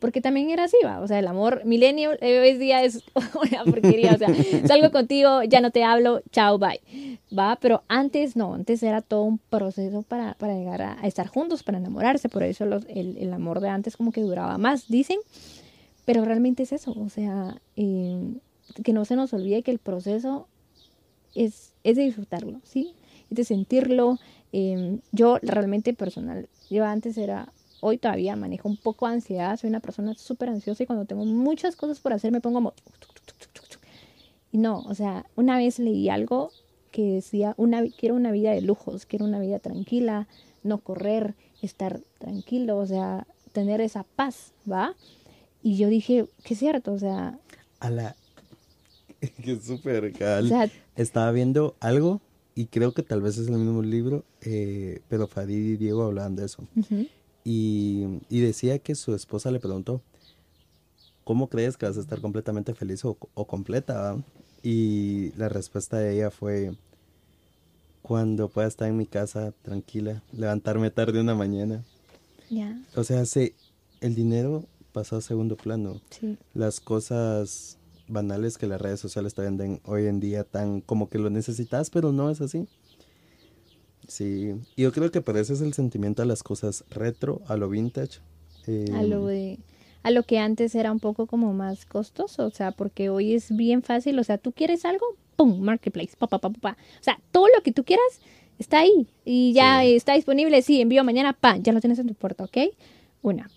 [0.00, 1.00] Porque también era así, va.
[1.00, 3.02] O sea, el amor milenio eh, hoy día es
[3.40, 4.12] una porquería.
[4.14, 4.28] O sea,
[4.66, 6.80] salgo contigo, ya no te hablo, chao, bye.
[7.36, 11.26] Va, pero antes no, antes era todo un proceso para, para llegar a, a estar
[11.28, 12.28] juntos, para enamorarse.
[12.28, 15.18] Por eso los- el, el amor de antes como que duraba más, dicen.
[16.04, 18.34] Pero realmente es eso, o sea, eh,
[18.82, 20.48] que no se nos olvide que el proceso
[21.34, 22.92] es, es de disfrutarlo, ¿sí?
[23.30, 24.18] Es de sentirlo.
[24.56, 29.68] Eh, yo realmente personal, yo antes era, hoy todavía manejo un poco de ansiedad, soy
[29.68, 32.74] una persona súper ansiosa y cuando tengo muchas cosas por hacer me pongo como...
[34.52, 36.52] Y no, o sea, una vez leí algo
[36.92, 40.28] que decía, una, quiero una vida de lujos, quiero una vida tranquila,
[40.62, 44.94] no correr, estar tranquilo, o sea, tener esa paz, ¿va?
[45.64, 47.40] Y yo dije, que es cierto, o sea,
[47.80, 48.14] Ala,
[49.42, 50.44] que súper cal.
[50.44, 52.20] o sea, Estaba viendo algo
[52.54, 56.36] y creo que tal vez es el mismo libro, eh, pero Farid y Diego hablaban
[56.36, 56.62] de eso.
[57.44, 60.00] Y, y decía que su esposa le preguntó,
[61.24, 63.94] ¿cómo crees que vas a estar completamente feliz o, o completa?
[64.14, 64.24] va?"
[64.62, 66.72] Y la respuesta de ella fue,
[68.02, 71.82] cuando pueda estar en mi casa tranquila, levantarme tarde una mañana.
[72.50, 73.54] ya, O sea, se,
[74.00, 76.00] el dinero pasó a segundo plano.
[76.10, 76.38] sí.
[76.54, 81.18] Las cosas banales que las redes sociales te venden hoy en día tan como que
[81.18, 82.66] lo necesitas, pero no es así.
[84.06, 87.56] Sí, y yo creo que por eso es el sentimiento a las cosas retro, a
[87.56, 88.20] lo vintage.
[88.66, 89.58] eh, a lo de
[90.02, 93.56] a lo que antes era un poco como más costoso, o sea, porque hoy es
[93.56, 96.76] bien fácil, o sea, tú quieres algo, pum, marketplace, pa pa pa pa, pa.
[97.00, 98.04] o sea, todo lo que tú quieras
[98.58, 99.94] está ahí y ya Sí.
[99.94, 102.58] está disponible, sí, envío mañana, pa, ya lo tienes en tu puerta, ¿ok?
[103.22, 103.48] Una,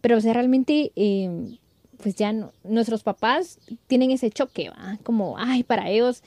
[0.00, 1.58] pero o sea, realmente, eh,
[2.02, 4.98] pues ya no- nuestros papás tienen ese choque, ¿va?
[5.02, 6.22] Como, ay, para ellos,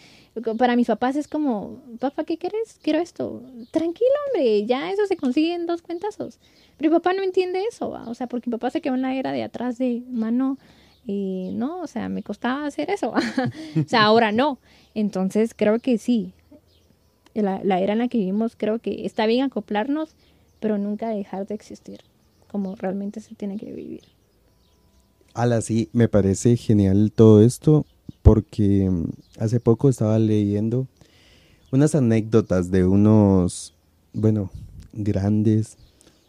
[0.57, 2.79] para mis papás es como, papá, ¿qué quieres?
[2.81, 3.41] Quiero esto.
[3.71, 6.39] Tranquilo, hombre, ya eso se consigue en dos cuentazos.
[6.77, 8.07] Pero mi papá no entiende eso, ¿va?
[8.09, 10.57] o sea, porque mi papá se quedó en la era de atrás de mano,
[11.07, 13.11] eh, no, o sea, me costaba hacer eso,
[13.77, 14.59] o sea, ahora no.
[14.95, 16.33] Entonces, creo que sí,
[17.33, 20.15] la, la era en la que vivimos, creo que está bien acoplarnos,
[20.59, 22.01] pero nunca dejar de existir,
[22.49, 24.03] como realmente se tiene que vivir.
[25.33, 27.87] Ala, sí, me parece genial todo esto
[28.21, 29.05] porque mm,
[29.39, 30.87] hace poco estaba leyendo
[31.71, 33.73] unas anécdotas de unos,
[34.13, 34.51] bueno,
[34.93, 35.77] grandes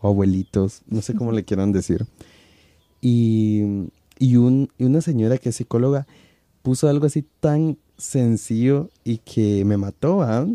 [0.00, 2.06] o abuelitos, no sé cómo le quieran decir.
[3.02, 6.06] Y, y, un, y una señora que es psicóloga
[6.62, 10.46] puso algo así tan sencillo y que me mató, ¿ah?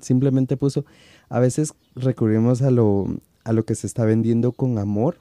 [0.00, 0.84] Simplemente puso,
[1.28, 3.08] a veces recurrimos a lo,
[3.42, 5.16] a lo que se está vendiendo con amor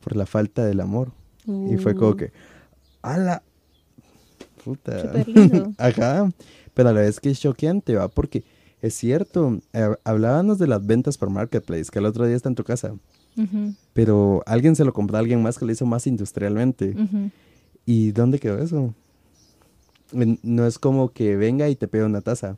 [0.00, 1.12] por la falta del amor.
[1.46, 2.32] Y fue como Uh, que,
[3.02, 3.42] ¡ala!
[4.64, 5.00] Puta.
[5.00, 5.72] Súper lindo.
[5.78, 6.30] Ajá.
[6.74, 8.08] Pero a la vez que es choqueante, ¿va?
[8.08, 8.44] Porque
[8.82, 12.54] es cierto, eh, hablábamos de las ventas por Marketplace, que el otro día está en
[12.54, 12.94] tu casa,
[13.92, 16.94] pero alguien se lo compró a alguien más que lo hizo más industrialmente.
[17.86, 18.94] ¿Y dónde quedó eso?
[20.12, 22.56] No es como que venga y te pega una taza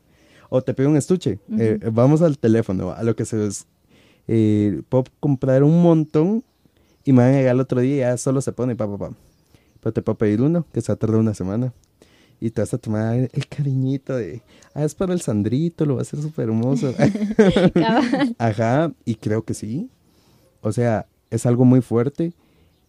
[0.49, 1.39] o te pega un estuche.
[1.57, 3.65] Eh, vamos al teléfono, a lo que se es.
[4.27, 6.43] eh, puedo comprar un montón
[7.05, 8.97] y me van a llegar el otro día y ya solo se pone pa, pa,
[8.97, 9.15] pa.
[9.81, 11.73] pero te puedo pedir uno que se va a tardar una semana.
[12.39, 14.41] Y te vas a tomar el cariñito de,
[14.73, 16.93] ah, es para el Sandrito, lo va a hacer súper hermoso.
[18.37, 19.89] Ajá, y creo que sí.
[20.61, 22.33] O sea, es algo muy fuerte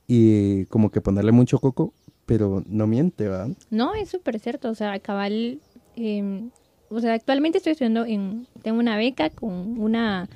[0.06, 1.92] y como que ponerle mucho coco,
[2.26, 3.48] pero no miente, ¿va?
[3.70, 4.70] No, es súper cierto.
[4.70, 5.60] O sea, cabal,
[5.96, 6.50] em,
[6.88, 10.28] o sea, actualmente estoy estudiando en, tengo una beca con una,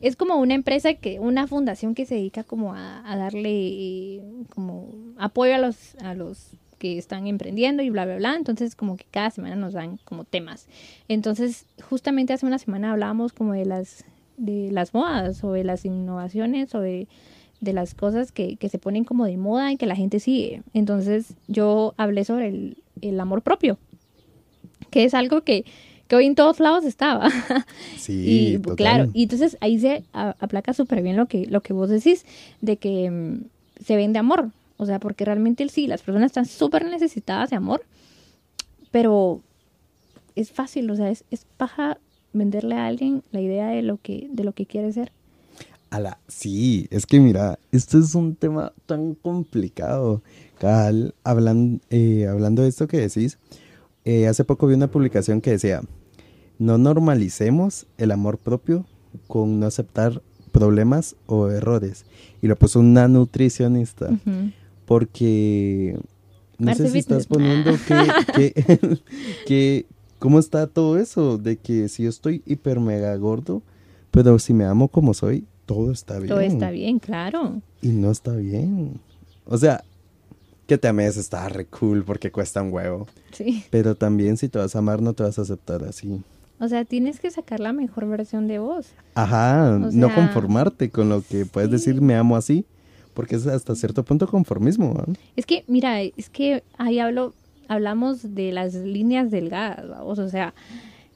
[0.00, 4.88] es como una empresa que, una fundación que se dedica como a, darle eh, como
[5.18, 8.36] apoyo a los, a los que están emprendiendo y bla, bla, bla.
[8.36, 10.66] Entonces, como que cada semana nos dan como temas.
[11.08, 14.04] Entonces, justamente hace una semana hablábamos como de las,
[14.36, 17.08] de las modas o de las innovaciones o de,
[17.60, 20.62] las cosas que, que, se ponen como de moda y que la gente sigue.
[20.74, 23.78] Entonces, yo hablé sobre el, el amor propio,
[24.90, 25.64] que es algo que,
[26.08, 27.30] que hoy en todos lados estaba.
[27.98, 31.90] Sí, y, claro, y entonces ahí se aplaca súper bien lo que, lo que vos
[31.90, 32.24] decís,
[32.60, 33.44] de que mm,
[33.84, 37.82] se vende amor, o sea, porque realmente sí, las personas están súper necesitadas de amor,
[38.90, 39.42] pero
[40.36, 41.98] es fácil, o sea, es, es paja
[42.32, 45.12] venderle a alguien la idea de lo que, de lo que quiere ser.
[45.90, 50.22] Ala, sí, es que mira, esto es un tema tan complicado.
[50.58, 53.38] Cal, hablan, eh, hablando de esto que decís,
[54.04, 55.82] eh, hace poco vi una publicación que decía,
[56.58, 58.84] no normalicemos el amor propio
[59.26, 62.04] con no aceptar problemas o errores.
[62.42, 64.10] Y lo puso una nutricionista
[64.86, 65.98] porque
[66.58, 67.72] no sé si estás poniendo
[68.34, 68.52] que,
[69.46, 69.86] que,
[70.18, 73.62] cómo está todo eso, de que si yo estoy hiper mega gordo,
[74.10, 76.28] pero si me amo como soy, todo está bien.
[76.28, 77.60] Todo está bien, claro.
[77.82, 79.00] Y no está bien.
[79.44, 79.84] O sea,
[80.66, 83.06] que te ames está re cool porque cuesta un huevo.
[83.32, 83.64] Sí.
[83.70, 86.22] Pero también si te vas a amar, no te vas a aceptar así.
[86.60, 88.88] O sea, tienes que sacar la mejor versión de vos.
[89.14, 92.66] Ajá, no conformarte con lo que puedes decir me amo así
[93.18, 94.94] porque es hasta cierto punto conformismo.
[95.34, 97.34] Es que, mira, es que ahí hablo,
[97.66, 100.54] hablamos de las líneas delgadas, o sea,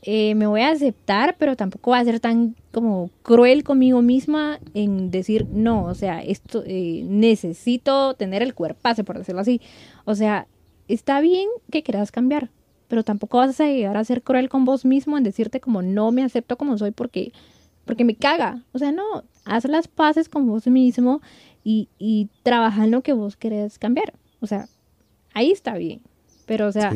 [0.02, 4.58] eh, me voy a aceptar, pero tampoco va a ser tan como cruel conmigo misma
[4.74, 9.60] en decir, no, o sea, esto eh, necesito tener el cuerpazo, por decirlo así.
[10.04, 10.48] O sea,
[10.88, 12.50] está bien que quieras cambiar,
[12.92, 16.12] pero tampoco vas a llegar a ser cruel con vos mismo en decirte como no
[16.12, 17.32] me acepto como soy porque,
[17.86, 18.64] porque me caga.
[18.72, 19.02] O sea, no,
[19.46, 21.22] haz las paces con vos mismo
[21.64, 24.12] y, y trabajar en lo que vos querés cambiar.
[24.40, 24.68] O sea,
[25.32, 26.02] ahí está bien.
[26.44, 26.92] Pero, o sea,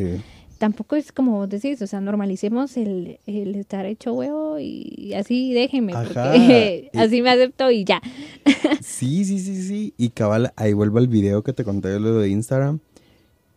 [0.58, 5.54] tampoco es como vos decís, o sea, normalicemos el, el estar hecho huevo y así
[5.54, 8.02] déjenme, porque así me acepto y ya.
[8.82, 9.94] sí, sí, sí, sí.
[9.96, 12.80] Y cabal, ahí vuelvo al video que te conté lo de Instagram.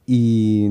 [0.06, 0.63] Y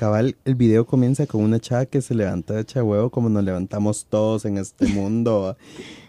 [0.00, 4.06] cabal, el video comienza con una chava que se levanta de huevo como nos levantamos
[4.08, 5.58] todos en este mundo.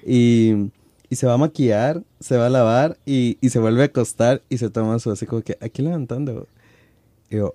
[0.08, 0.72] y
[1.10, 4.60] y se va a maquillar, se va a lavar y, se vuelve a acostar y
[4.60, 6.48] se toma su así como que aquí levantando.
[7.30, 7.54] Y yo,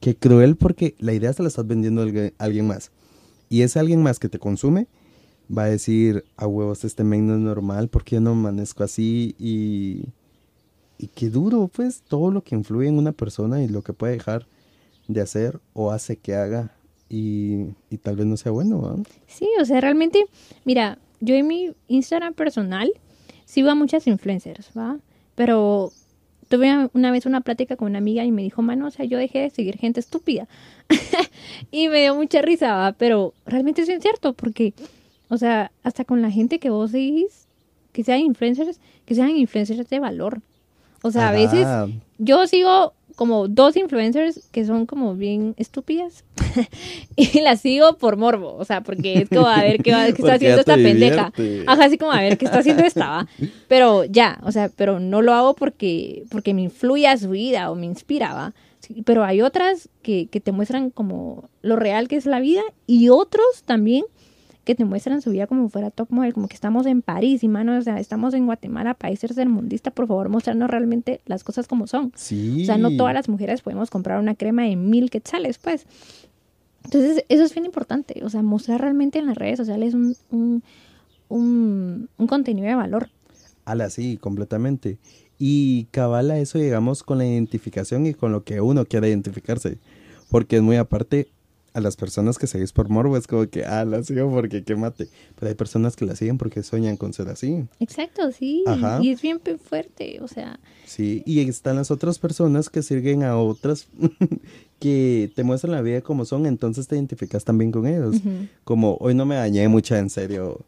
[0.00, 2.04] qué cruel porque la idea se la estás vendiendo a
[2.36, 2.90] alguien, más.
[3.48, 4.86] Y ese alguien más que te consume
[5.48, 9.34] va a decir, a huevos, este men no es normal, porque yo no amanezco así?
[9.38, 10.10] Y,
[10.98, 14.12] y qué duro, pues, todo lo que influye en una persona y lo que puede
[14.12, 14.46] dejar
[15.08, 16.72] de hacer o hace que haga
[17.08, 18.76] y, y tal vez no sea bueno.
[18.80, 19.02] ¿no?
[19.26, 20.24] Sí, o sea, realmente,
[20.64, 22.92] mira, yo en mi Instagram personal
[23.44, 24.98] sigo a muchas influencers, ¿va?
[25.34, 25.92] Pero
[26.48, 29.18] tuve una vez una plática con una amiga y me dijo, mano, o sea, yo
[29.18, 30.48] dejé de seguir gente estúpida.
[31.70, 32.92] y me dio mucha risa, ¿va?
[32.92, 34.74] Pero realmente es cierto, porque,
[35.28, 37.46] o sea, hasta con la gente que vos seguís,
[37.92, 40.40] que sean influencers, que sean influencers de valor.
[41.02, 41.66] O sea, a veces
[42.18, 46.24] yo sigo como dos influencers que son como bien estúpidas
[47.16, 50.34] y las sigo por morbo, o sea, porque es como a ver qué, qué está
[50.34, 51.32] haciendo esta pendeja.
[51.66, 53.26] Ajá, así como a ver qué está haciendo esta, ¿va?
[53.68, 57.70] Pero ya, o sea, pero no lo hago porque, porque me influye a su vida
[57.70, 58.52] o me inspiraba.
[59.04, 63.08] pero hay otras que, que te muestran como lo real que es la vida y
[63.08, 64.04] otros también
[64.64, 67.48] que te muestran su vida como fuera top model, como que estamos en París y
[67.48, 71.86] mano, o sea, estamos en Guatemala, país mundista, por favor, mostrarnos realmente las cosas como
[71.86, 72.12] son.
[72.14, 72.62] Sí.
[72.62, 75.86] O sea, no todas las mujeres podemos comprar una crema de mil quetzales, pues.
[76.84, 80.62] Entonces, eso es bien importante, o sea, mostrar realmente en las redes sociales un, un,
[81.28, 83.08] un, un contenido de valor.
[83.64, 84.98] Ala, sí, completamente.
[85.38, 89.78] Y cabala eso, llegamos con la identificación y con lo que uno quiere identificarse.
[90.30, 91.28] Porque es muy aparte,
[91.74, 94.76] a las personas que seguís por morbo es como que, ah, la sigo porque qué
[94.76, 95.08] mate.
[95.34, 97.64] Pero hay personas que la siguen porque sueñan con ser así.
[97.80, 98.64] Exacto, sí.
[99.02, 100.60] Y es bien fuerte, o sea.
[100.86, 103.88] Sí, y están las otras personas que siguen a otras
[104.78, 108.16] que te muestran la vida como son, entonces te identificas también con ellos.
[108.62, 110.60] Como hoy no me dañé mucha, en serio.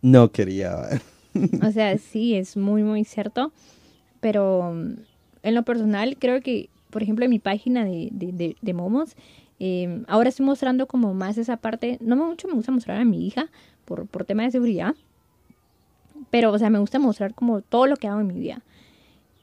[0.00, 1.00] No quería.
[1.62, 3.52] o sea, sí, es muy, muy cierto.
[4.20, 4.72] Pero
[5.42, 9.16] en lo personal, creo que, por ejemplo, en mi página de, de, de, Momos,
[9.64, 13.24] eh, ahora estoy mostrando como más esa parte, no mucho me gusta mostrar a mi
[13.24, 13.46] hija
[13.84, 14.96] por, por tema de seguridad,
[16.30, 18.60] pero, o sea, me gusta mostrar como todo lo que hago en mi vida.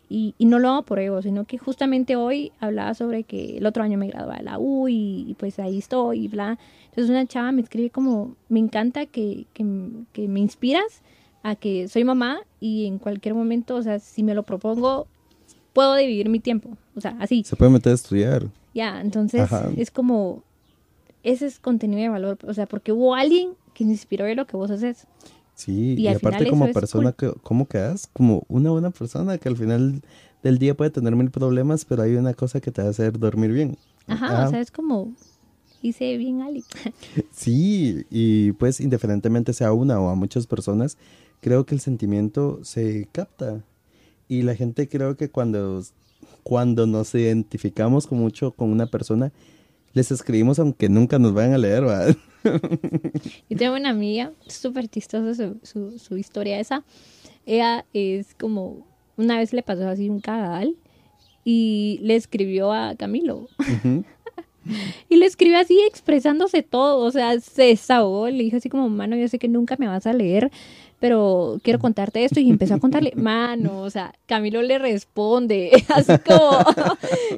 [0.09, 3.65] Y, y, no lo hago por ego, sino que justamente hoy hablaba sobre que el
[3.65, 6.59] otro año me gradué de la U y, pues ahí estoy y bla.
[6.89, 9.63] Entonces una chava me escribe como, me encanta que, que,
[10.11, 11.01] que, me inspiras
[11.43, 15.07] a que soy mamá y en cualquier momento, o sea, si me lo propongo,
[15.72, 16.76] puedo dividir mi tiempo.
[16.97, 17.45] O sea, así.
[17.45, 18.49] Se puede meter a estudiar.
[18.74, 20.43] Ya, entonces es como,
[21.24, 22.38] ese es contenido de valor.
[22.47, 25.07] O sea, porque hubo alguien que inspiró de lo que vos haces.
[25.55, 28.07] Sí, y, aparte como persona, que, ¿cómo quedas?
[28.13, 30.01] Como una buena persona que al final
[30.41, 33.20] del día puede tener mil problemas, pero hay una cosa que te va a hacer
[33.20, 33.78] dormir bien.
[34.07, 35.13] Ajá, o sea, es como,
[35.82, 36.63] hice bien Ali.
[37.32, 40.97] sí, y pues indiferentemente sea una o a muchas personas,
[41.41, 43.61] creo que el sentimiento se capta.
[44.30, 45.84] Y la gente creo que cuando,
[46.43, 49.31] cuando nos identificamos con mucho con una persona,
[49.93, 52.15] les escribimos aunque nunca nos vayan a leer, ¿verdad?
[53.49, 56.83] Yo tengo una amiga, súper chistosa su, su, historia esa.
[57.45, 58.85] Ella es como,
[59.17, 60.75] una vez le pasó así un cagadal
[61.43, 63.47] y le escribió a Camilo.
[65.09, 69.15] y le escribió así expresándose todo, o sea, se desahogó, le dijo así como, mano,
[69.15, 70.51] yo sé que nunca me vas a leer,
[71.00, 76.14] pero quiero contarte esto y empezó a contarle, mano, o sea, Camilo le responde, así
[76.26, 76.50] como,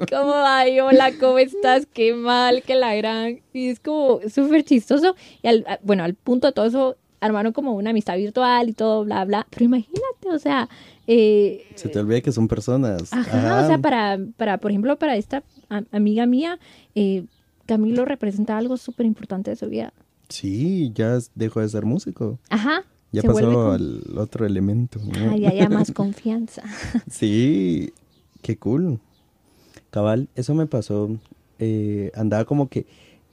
[0.10, 1.86] como, ay, hola, ¿cómo estás?
[1.86, 6.48] Qué mal, qué la gran, y es como súper chistoso, y al, bueno, al punto
[6.48, 10.40] de todo eso, armaron como una amistad virtual y todo, bla, bla, pero imagínate, o
[10.40, 10.68] sea...
[11.08, 13.12] Eh, Se te olvida que son personas.
[13.12, 15.44] Ajá, o sea, para, para, por ejemplo, para esta
[15.92, 16.58] amiga mía,
[16.96, 17.26] eh,
[17.66, 19.94] Camilo representa algo súper importante de su vida.
[20.30, 22.40] Sí, ya dejó de ser músico.
[22.50, 22.84] Ajá.
[23.12, 25.00] Ya pasó al otro elemento.
[25.04, 25.36] ¿no?
[25.36, 26.64] ya, ya más confianza.
[27.10, 27.94] sí,
[28.42, 29.00] qué cool.
[29.90, 31.10] Cabal, eso me pasó.
[31.60, 32.86] Eh, andaba como que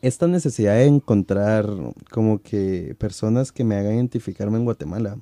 [0.02, 1.68] esta necesidad de encontrar
[2.10, 5.16] como que personas que me hagan identificarme en Guatemala.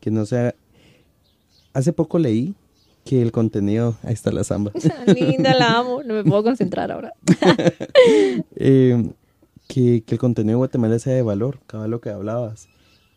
[0.00, 0.54] Que no sea...
[1.72, 2.54] Hace poco leí
[3.04, 3.96] que el contenido...
[4.02, 4.72] Ahí está la samba.
[5.06, 6.02] Linda, la amo.
[6.02, 7.14] No me puedo concentrar ahora.
[8.56, 9.10] Eh,
[9.66, 12.68] que, que el contenido de Guatemala sea de valor, cabal lo que hablabas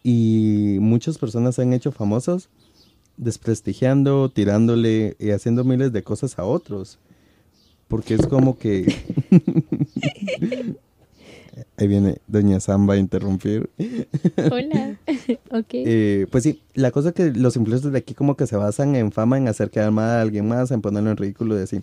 [0.04, 2.49] y muchas personas se han hecho famosos
[3.18, 6.99] desprestigiando, tirándole y haciendo miles de cosas a otros.
[7.88, 8.93] Porque es como que...
[11.78, 13.70] Ahí viene Doña Samba a interrumpir.
[14.52, 14.97] Hola.
[15.52, 15.68] ok.
[15.72, 19.12] Eh, pues sí, la cosa que los influencers de aquí como que se basan en
[19.12, 21.82] fama, en hacer quedar mal a alguien más, en ponerlo en ridículo y así.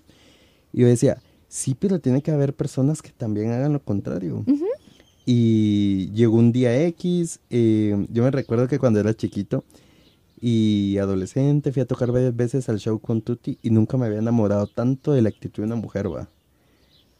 [0.72, 4.44] Y yo decía, sí, pero tiene que haber personas que también hagan lo contrario.
[5.30, 9.62] Y llegó un día X, eh, yo me recuerdo que cuando era chiquito
[10.40, 14.20] y adolescente fui a tocar varias veces al show con Tuti y nunca me había
[14.20, 16.30] enamorado tanto de la actitud de una mujer, va.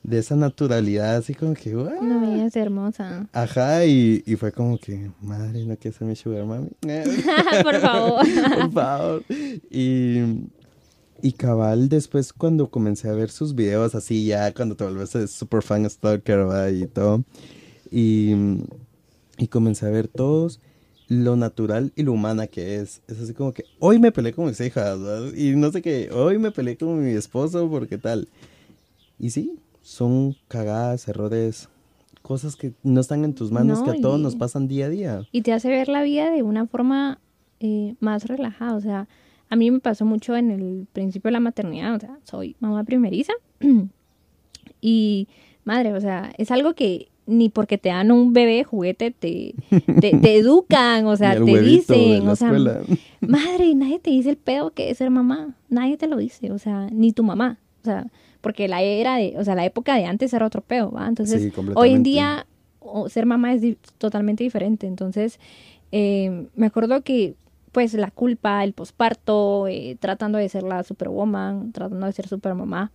[0.02, 2.02] De esa naturalidad, así como que, ¡guau!
[2.02, 3.28] No, es hermosa.
[3.30, 6.70] Ajá, y, y, fue como que, madre, no quiero ser mi sugar mami.
[7.62, 8.24] Por favor.
[8.24, 9.24] Por favor.
[9.70, 10.48] Y,
[11.20, 15.62] y cabal, después cuando comencé a ver sus videos así, ya cuando te vuelves super
[15.62, 16.70] fan stalker, ¿va?
[16.70, 17.22] Y todo
[17.90, 18.34] y,
[19.38, 20.60] y comencé a ver todos
[21.08, 23.02] lo natural y lo humana que es.
[23.08, 24.98] Es así como que hoy me peleé con mis hijas
[25.34, 28.28] y no sé qué, hoy me peleé con mi esposo porque tal.
[29.18, 31.68] Y sí, son cagadas, errores,
[32.22, 35.22] cosas que no están en tus manos, que a todos nos pasan día a día.
[35.32, 37.18] Y te hace ver la vida de una forma
[37.58, 38.76] eh, más relajada.
[38.76, 39.08] O sea,
[39.48, 41.94] a mí me pasó mucho en el principio de la maternidad.
[41.96, 43.32] O sea, soy mamá primeriza.
[44.80, 45.26] y
[45.64, 49.54] madre, o sea, es algo que ni porque te dan un bebé juguete te,
[50.00, 52.52] te, educan, o sea, te dicen, o sea,
[53.20, 56.58] madre, nadie te dice el pedo que es ser mamá, nadie te lo dice, o
[56.58, 58.06] sea, ni tu mamá, o sea,
[58.40, 61.06] porque la era de, o sea, la época de antes era otro pedo, ¿va?
[61.06, 62.46] Entonces, hoy en día
[63.08, 65.38] ser mamá es totalmente diferente, entonces,
[65.92, 67.34] eh, me acuerdo que
[67.72, 72.90] pues la culpa, el posparto, eh, tratando de ser la superwoman, tratando de ser supermamá,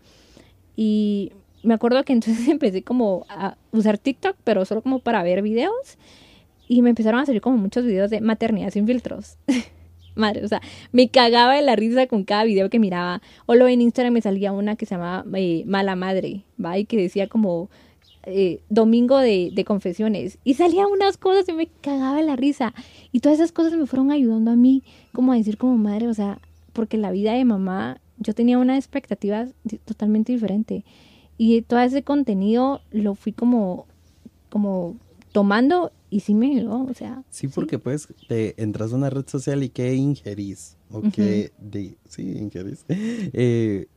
[0.76, 1.32] y
[1.64, 5.97] me acuerdo que entonces empecé como a usar TikTok, pero solo como para ver videos.
[6.68, 9.38] Y me empezaron a salir como muchos videos de maternidad sin filtros.
[10.16, 10.61] Madre, o sea,
[10.91, 13.22] me cagaba de la risa con cada video que miraba.
[13.45, 16.78] O luego en Instagram me salía una que se llamaba eh, Mala Madre, ¿va?
[16.78, 17.70] Y que decía como
[18.26, 20.38] eh, Domingo de, de, Confesiones.
[20.43, 22.74] Y salían unas cosas y me cagaba de la risa.
[23.11, 24.84] Y todas esas cosas me fueron ayudando a mí,
[25.14, 26.39] como a decir como madre, o sea,
[26.74, 29.47] porque la vida de mamá, yo tenía una expectativa
[29.86, 30.86] totalmente diferente.
[31.38, 33.88] Y todo ese contenido lo fui como,
[34.50, 34.96] como
[35.32, 37.24] tomando y sí me ayudó, o sea.
[37.30, 41.98] Sí, porque pues te entras a una red social y qué ingerís, o qué, de,
[42.08, 43.88] sí, ingerís, eh,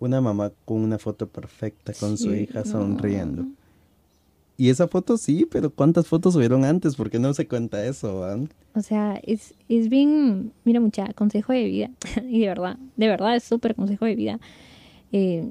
[0.00, 2.66] una mamá con una foto perfecta con su hija no.
[2.66, 3.46] sonriendo.
[4.56, 6.96] Y esa foto sí, pero ¿cuántas fotos subieron antes?
[6.96, 8.24] ¿Por qué no se cuenta eso?
[8.24, 8.36] ah?
[8.74, 11.90] O sea, es, es bien, mira mucha, consejo de vida.
[12.28, 14.40] y de verdad, de verdad es súper consejo de vida.
[15.12, 15.48] Eh,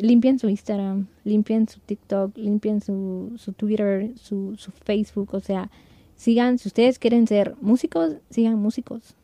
[0.00, 5.30] limpien su Instagram, limpien su TikTok, limpien su, su Twitter, su, su Facebook.
[5.34, 5.70] O sea,
[6.16, 9.14] sigan, si ustedes quieren ser músicos, sigan músicos.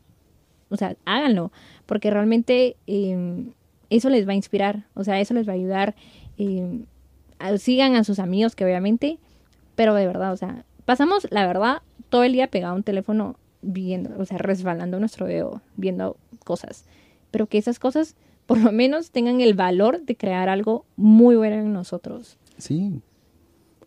[0.69, 1.51] O sea, háganlo,
[1.85, 3.45] porque realmente eh,
[3.89, 5.95] eso les va a inspirar, o sea, eso les va a ayudar.
[6.37, 6.81] eh,
[7.39, 9.17] a- sigan a sus amigos, que obviamente,
[9.75, 13.35] pero de verdad, o sea, pasamos, la verdad, todo el día pegado a un teléfono
[13.61, 16.85] viendo, o sea, resbalando nuestro dedo, viendo cosas.
[17.31, 18.15] Pero que esas cosas,
[18.49, 22.35] por lo menos, tengan el valor de crear algo muy bueno en nosotros.
[22.57, 22.99] Sí.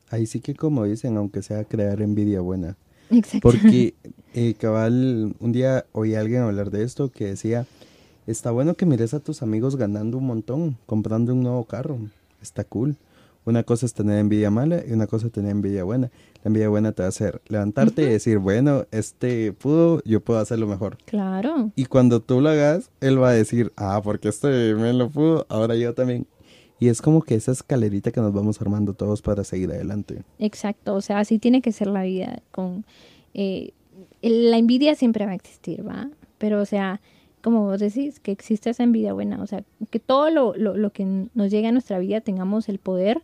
[0.09, 2.77] Ahí sí que como dicen, aunque sea crear envidia buena.
[3.11, 3.41] Exacto.
[3.51, 3.95] Porque,
[4.35, 7.67] eh, cabal, un día oí a alguien hablar de esto que decía,
[8.29, 11.99] está bueno que mires a tus amigos ganando un montón, comprando un nuevo carro.
[12.41, 12.95] Está cool.
[13.45, 16.11] Una cosa es tener envidia mala y una cosa es tener envidia buena.
[16.43, 20.39] La envidia buena te va a hacer levantarte y decir, bueno, este pudo, yo puedo
[20.39, 20.97] hacerlo mejor.
[21.07, 21.73] Claro.
[21.75, 25.47] Y cuando tú lo hagas, él va a decir, ah, porque este me lo pudo,
[25.49, 26.27] ahora yo también.
[26.79, 30.23] Y es como que esa escalerita que nos vamos armando todos para seguir adelante.
[30.39, 32.43] Exacto, o sea, así tiene que ser la vida.
[32.51, 32.85] Con
[33.35, 33.73] eh,
[34.21, 36.11] la envidia siempre va a existir, ¿va?
[36.39, 37.01] Pero, o sea,
[37.43, 40.91] como vos decís, que existe esa envidia buena, o sea, que todo lo, lo, lo
[40.91, 43.23] que nos llega a nuestra vida tengamos el poder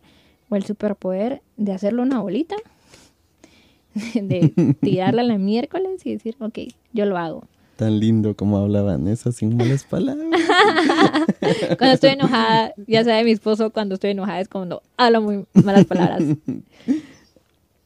[0.49, 2.55] o el superpoder de hacerlo una bolita,
[4.13, 6.59] de tirarla a la miércoles y decir, ok,
[6.93, 7.47] yo lo hago.
[7.77, 10.27] Tan lindo como habla Vanessa sin malas palabras.
[11.77, 15.85] Cuando estoy enojada, ya sabe mi esposo, cuando estoy enojada es cuando hablo muy malas
[15.85, 16.21] palabras.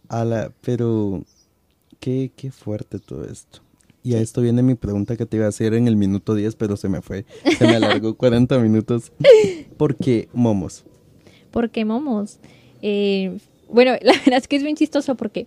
[0.09, 1.21] Ala, pero
[1.99, 3.61] qué, qué fuerte todo esto.
[4.03, 6.55] Y a esto viene mi pregunta que te iba a hacer en el minuto 10,
[6.55, 7.25] pero se me fue.
[7.57, 9.11] Se me alargó 40 minutos.
[9.77, 10.83] ¿Por qué momos?
[11.53, 12.39] porque momos.
[12.81, 13.37] Eh,
[13.69, 15.45] bueno, la verdad es que es bien chistoso porque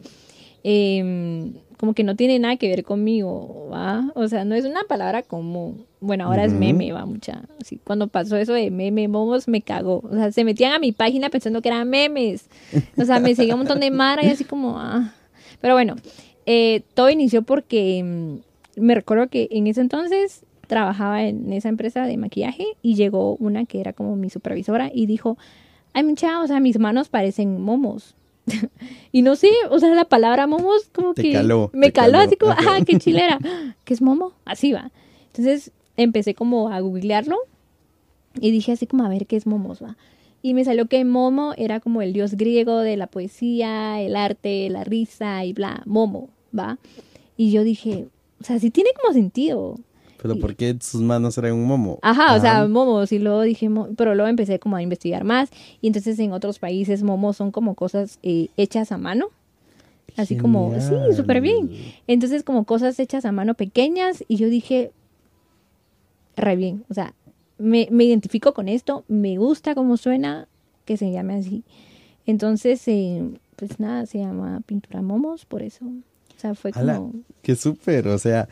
[0.65, 4.11] eh, como que no tiene nada que ver conmigo, ¿va?
[4.15, 5.85] O sea, no es una palabra común.
[6.01, 7.43] Bueno, ahora es meme, va mucha.
[7.65, 10.03] Sí, cuando pasó eso de meme, momos, me cagó.
[10.09, 12.49] O sea, se metían a mi página pensando que eran memes.
[12.97, 15.13] O sea, me seguía un montón de mara y así como, ah.
[15.61, 15.97] Pero bueno,
[16.47, 18.37] eh, todo inició porque mm,
[18.77, 23.65] me recuerdo que en ese entonces trabajaba en esa empresa de maquillaje y llegó una
[23.67, 25.39] que era como mi supervisora y dijo,
[25.93, 28.15] ay mucha, o sea, mis manos parecen momos.
[29.13, 32.25] y no sé, o sea, la palabra momos como Te que caló, me caló, caló,
[32.25, 33.39] así como, ajá, qué chilera.
[33.85, 34.33] ¿Qué es momo?
[34.45, 34.91] Así va.
[35.29, 37.39] Entonces empecé como a googlearlo
[38.41, 39.97] y dije así como a ver qué es momos, va.
[40.43, 44.69] Y me salió que Momo era como el dios griego de la poesía, el arte,
[44.71, 46.79] la risa y bla, Momo, ¿va?
[47.37, 48.07] Y yo dije,
[48.41, 49.79] o sea, sí tiene como sentido.
[50.21, 51.99] ¿Pero por qué sus manos eran un momo?
[52.03, 55.87] Ajá, o sea, momos, y luego dije, pero luego empecé como a investigar más, y
[55.87, 59.27] entonces en otros países momos son como cosas eh, hechas a mano,
[60.17, 61.71] así como, sí, súper bien.
[62.07, 64.91] Entonces como cosas hechas a mano pequeñas, y yo dije,
[66.35, 67.15] re bien, o sea,
[67.59, 70.49] me, me identifico con esto, me gusta cómo suena,
[70.87, 71.63] que se llame así.
[72.27, 73.23] Entonces, eh,
[73.57, 75.85] pues nada, se llama pintura momos, por eso.
[76.37, 77.13] O sea, fue Ala, como...
[77.43, 78.49] qué súper, o sea,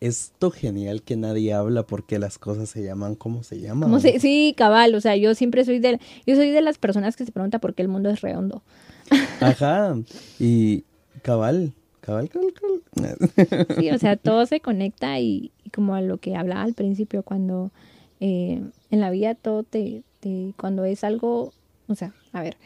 [0.00, 3.88] esto genial que nadie habla porque las cosas se llaman como se llaman.
[3.88, 7.16] Como se- sí, cabal, o sea, yo siempre soy de, yo soy de las personas
[7.16, 8.62] que se pregunta por qué el mundo es redondo.
[9.40, 9.96] Ajá,
[10.38, 10.84] y
[11.22, 12.52] cabal, cabal, cabal,
[12.94, 13.66] cabal.
[13.78, 17.22] Sí, o sea, todo se conecta y, y como a lo que hablaba al principio,
[17.22, 17.70] cuando
[18.20, 21.52] eh, en la vida todo te, te, cuando es algo,
[21.88, 22.56] o sea, a ver,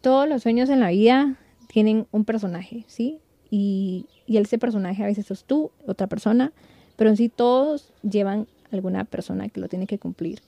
[0.00, 1.36] todos los sueños en la vida
[1.68, 3.18] tienen un personaje, ¿sí?
[3.54, 6.52] Y, y ese personaje a veces sos tú, otra persona,
[6.96, 10.40] pero en sí todos llevan alguna persona que lo tiene que cumplir.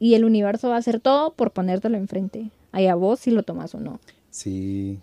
[0.00, 2.50] Y el universo va a hacer todo por ponértelo enfrente.
[2.72, 4.00] Allá vos si lo tomas o no.
[4.30, 4.98] Sí,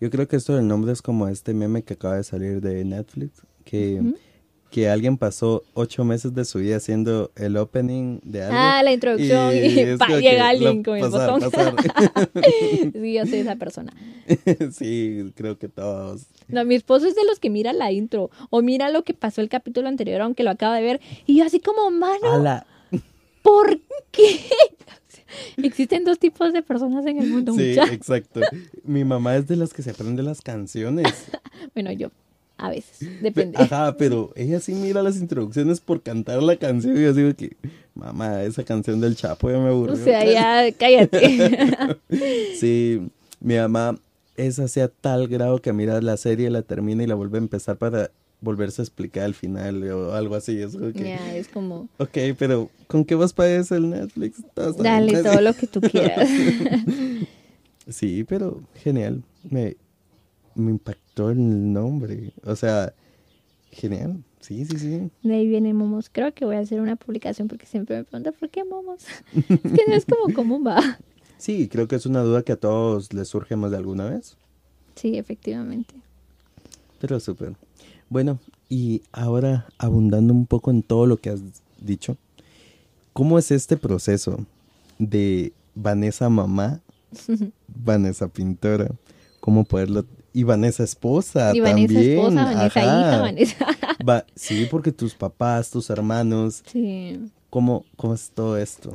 [0.00, 2.84] yo creo que esto del nombre es como este meme que acaba de salir de
[2.84, 4.02] Netflix, que,
[4.70, 8.56] que alguien pasó ocho meses de su vida haciendo el opening de algo.
[8.56, 11.50] Ah, la introducción y, es pa, llega alguien con el pasar, botón.
[11.50, 12.30] pasar.
[12.92, 13.92] sí, yo soy esa persona.
[14.72, 16.22] sí, creo que todos.
[16.48, 19.40] No, mi esposo es de los que mira la intro o mira lo que pasó
[19.40, 21.00] el capítulo anterior, aunque lo acaba de ver.
[21.26, 22.66] Y yo así como, mano, Ala.
[23.42, 24.40] ¿por qué?
[25.56, 27.92] Existen dos tipos de personas en el mundo, Sí, mucha.
[27.92, 28.40] exacto.
[28.84, 31.06] Mi mamá es de las que se aprende las canciones.
[31.74, 32.10] Bueno, yo,
[32.60, 33.56] a veces, depende.
[33.58, 37.56] Ajá, pero ella sí mira las introducciones por cantar la canción y yo digo que,
[37.94, 39.94] mamá, esa canción del Chapo ya me aburrió.
[39.94, 41.98] O sea, ya, cállate.
[42.58, 43.08] Sí,
[43.40, 43.98] mi mamá
[44.36, 47.76] es hacia tal grado que mira la serie, la termina y la vuelve a empezar
[47.76, 48.10] para
[48.42, 50.60] volverse a explicar al final o algo así.
[50.60, 54.42] Es, Ya, es como, ok, pero ¿con qué vas para eso el Netflix?
[54.54, 56.28] Dale todo lo que tú quieras.
[57.88, 59.22] Sí, pero genial.
[59.50, 59.76] Me,
[60.54, 62.32] me impactó el nombre.
[62.44, 62.92] O sea,
[63.70, 64.22] genial.
[64.40, 65.10] Sí, sí, sí.
[65.22, 66.08] De ahí viene Momos.
[66.10, 69.04] Creo que voy a hacer una publicación porque siempre me preguntan por qué Momos.
[69.34, 70.98] es que no es como común, va.
[71.36, 74.36] Sí, creo que es una duda que a todos les surge más de alguna vez.
[74.94, 75.94] Sí, efectivamente.
[77.00, 77.54] Pero súper.
[78.08, 78.38] Bueno,
[78.68, 81.40] y ahora abundando un poco en todo lo que has
[81.80, 82.16] dicho,
[83.12, 84.44] ¿cómo es este proceso
[84.98, 86.80] de Vanessa mamá,
[87.68, 88.90] Vanessa pintora?
[89.40, 90.04] ¿Cómo poderlo?
[90.32, 92.18] Y Vanessa esposa y Vanessa también.
[92.18, 92.80] esposa, Vanessa ajá.
[93.10, 93.66] hija, Vanessa.
[94.08, 97.18] Va- sí, porque tus papás, tus hermanos, sí.
[97.50, 98.92] ¿cómo, cómo es todo esto?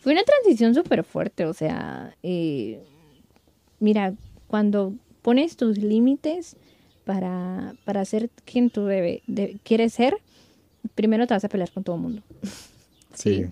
[0.00, 2.82] Fue una transición súper fuerte, o sea, eh,
[3.78, 4.14] mira,
[4.46, 4.92] cuando
[5.22, 6.56] pones tus límites
[7.04, 10.16] para, para ser quien tú debe, de- quieres ser,
[10.94, 12.22] primero te vas a pelear con todo el mundo.
[13.12, 13.44] Sí.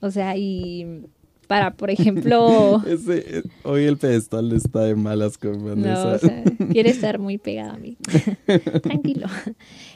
[0.00, 1.02] O sea, y
[1.52, 6.04] para, por ejemplo, Ese, eh, hoy el pedestal está de malas con Vanessa.
[6.04, 7.98] no, o sea, quiere estar muy pegada a mí.
[8.82, 9.26] Tranquilo.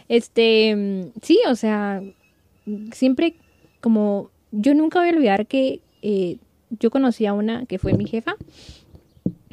[0.06, 2.02] Este, mm, sí, o sea,
[2.92, 3.36] siempre
[3.80, 6.36] como, yo nunca voy a olvidar que eh,
[6.78, 8.36] yo conocí a una que fue mi jefa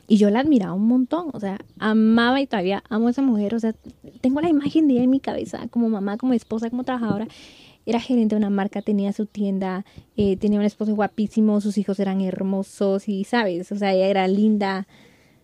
[0.10, 3.56] y yo la admiraba un montón, o sea, amaba y todavía amo a esa mujer,
[3.56, 3.74] o sea,
[4.20, 7.30] tengo la imagen de ella en mi cabeza, como mamá, como esposa, como trabajadora.
[7.86, 12.00] Era gerente de una marca, tenía su tienda, eh, tenía un esposo guapísimo, sus hijos
[12.00, 13.72] eran hermosos y, ¿sabes?
[13.72, 14.88] O sea, ella era linda.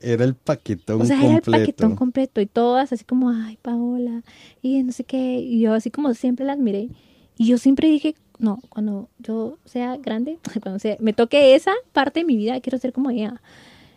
[0.02, 1.52] Era el paquetón O sea, completo.
[1.52, 4.24] era el paquetón completo y todas así como, ay, Paola,
[4.62, 5.40] y no sé qué.
[5.40, 6.90] Y yo así como siempre la admiré.
[7.38, 12.22] Y yo siempre dije, no, cuando yo sea grande, cuando sea, me toque esa parte
[12.22, 13.42] de mi vida, quiero ser como ella.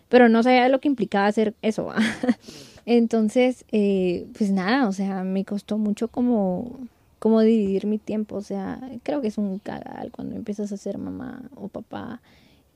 [0.09, 1.89] Pero no sabía lo que implicaba hacer eso.
[2.85, 6.79] Entonces, eh, pues nada, o sea, me costó mucho como,
[7.23, 8.35] como dividir mi tiempo.
[8.35, 12.21] O sea, creo que es un cagal cuando empiezas a ser mamá o papá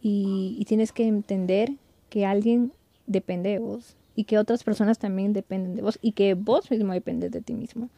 [0.01, 1.73] y, y tienes que entender
[2.09, 2.71] que alguien
[3.07, 6.93] depende de vos y que otras personas también dependen de vos y que vos mismo
[6.93, 7.89] dependes de ti mismo.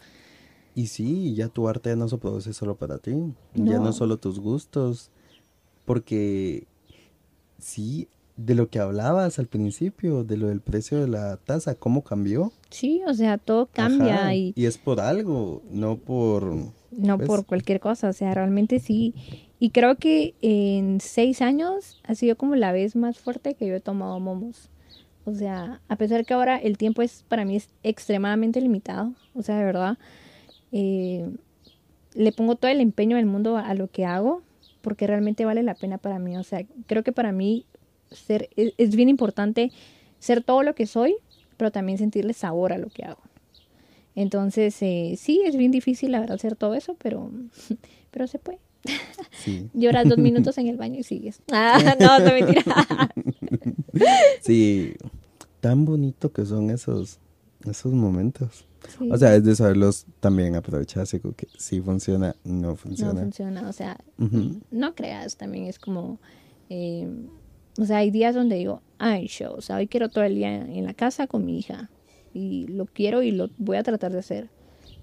[0.74, 3.14] Y sí, ya tu arte ya no se produce solo para ti,
[3.54, 5.12] ya no solo tus gustos,
[5.86, 6.66] porque
[7.60, 8.08] sí,
[8.46, 12.54] de lo que hablabas al principio, de lo del precio de la taza, cómo cambió.
[12.70, 16.46] Sí, o sea, todo cambia Ajá, y es por algo, no por...
[16.92, 17.28] no pues.
[17.28, 19.14] por cualquier cosa, o sea, realmente sí.
[19.60, 23.76] Y creo que en seis años ha sido como la vez más fuerte que yo
[23.76, 24.70] he tomado momos.
[25.26, 29.44] O sea, a pesar que ahora el tiempo es para mí es extremadamente limitado, o
[29.44, 29.98] sea, de verdad,
[30.72, 31.30] eh,
[32.14, 34.44] le pongo todo el empeño del mundo a, a lo que hago
[34.82, 36.38] porque realmente vale la pena para mí.
[36.38, 37.66] O sea, creo que para mí
[38.12, 39.72] ser, es, es bien importante
[40.20, 41.16] ser todo lo que soy,
[41.58, 43.22] pero también sentirle sabor a lo que hago.
[44.16, 47.32] Entonces, eh, sí, es bien difícil, la verdad, hacer todo eso, pero,
[48.12, 48.60] pero se puede.
[49.32, 51.42] Sí, Lloras dos minutos en el baño y sigues.
[51.52, 52.64] Ah, no, no mentira.
[54.42, 54.94] sí,
[55.62, 57.20] tan bonito que son esos,
[57.70, 58.66] esos momentos.
[58.98, 59.10] Sí.
[59.12, 63.22] O sea, es de saberlos también aprovechar, así como que si funciona, no no funciona.
[63.22, 63.98] funciona, o sea,
[64.72, 66.18] no creas, también es como,
[66.70, 67.08] eh,
[67.80, 70.56] o sea, hay días donde digo, ay, show, o sea, hoy quiero todo el día
[70.56, 71.90] en la casa con mi hija
[72.34, 74.50] y lo quiero y lo voy a tratar de hacer.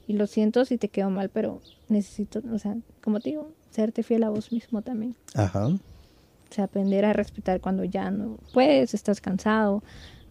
[0.07, 4.03] Y lo siento si te quedo mal, pero necesito, o sea, como te digo, serte
[4.03, 5.17] fiel a vos mismo también.
[5.35, 5.67] Ajá.
[5.69, 5.79] O
[6.51, 9.83] sea, aprender a respetar cuando ya no puedes, estás cansado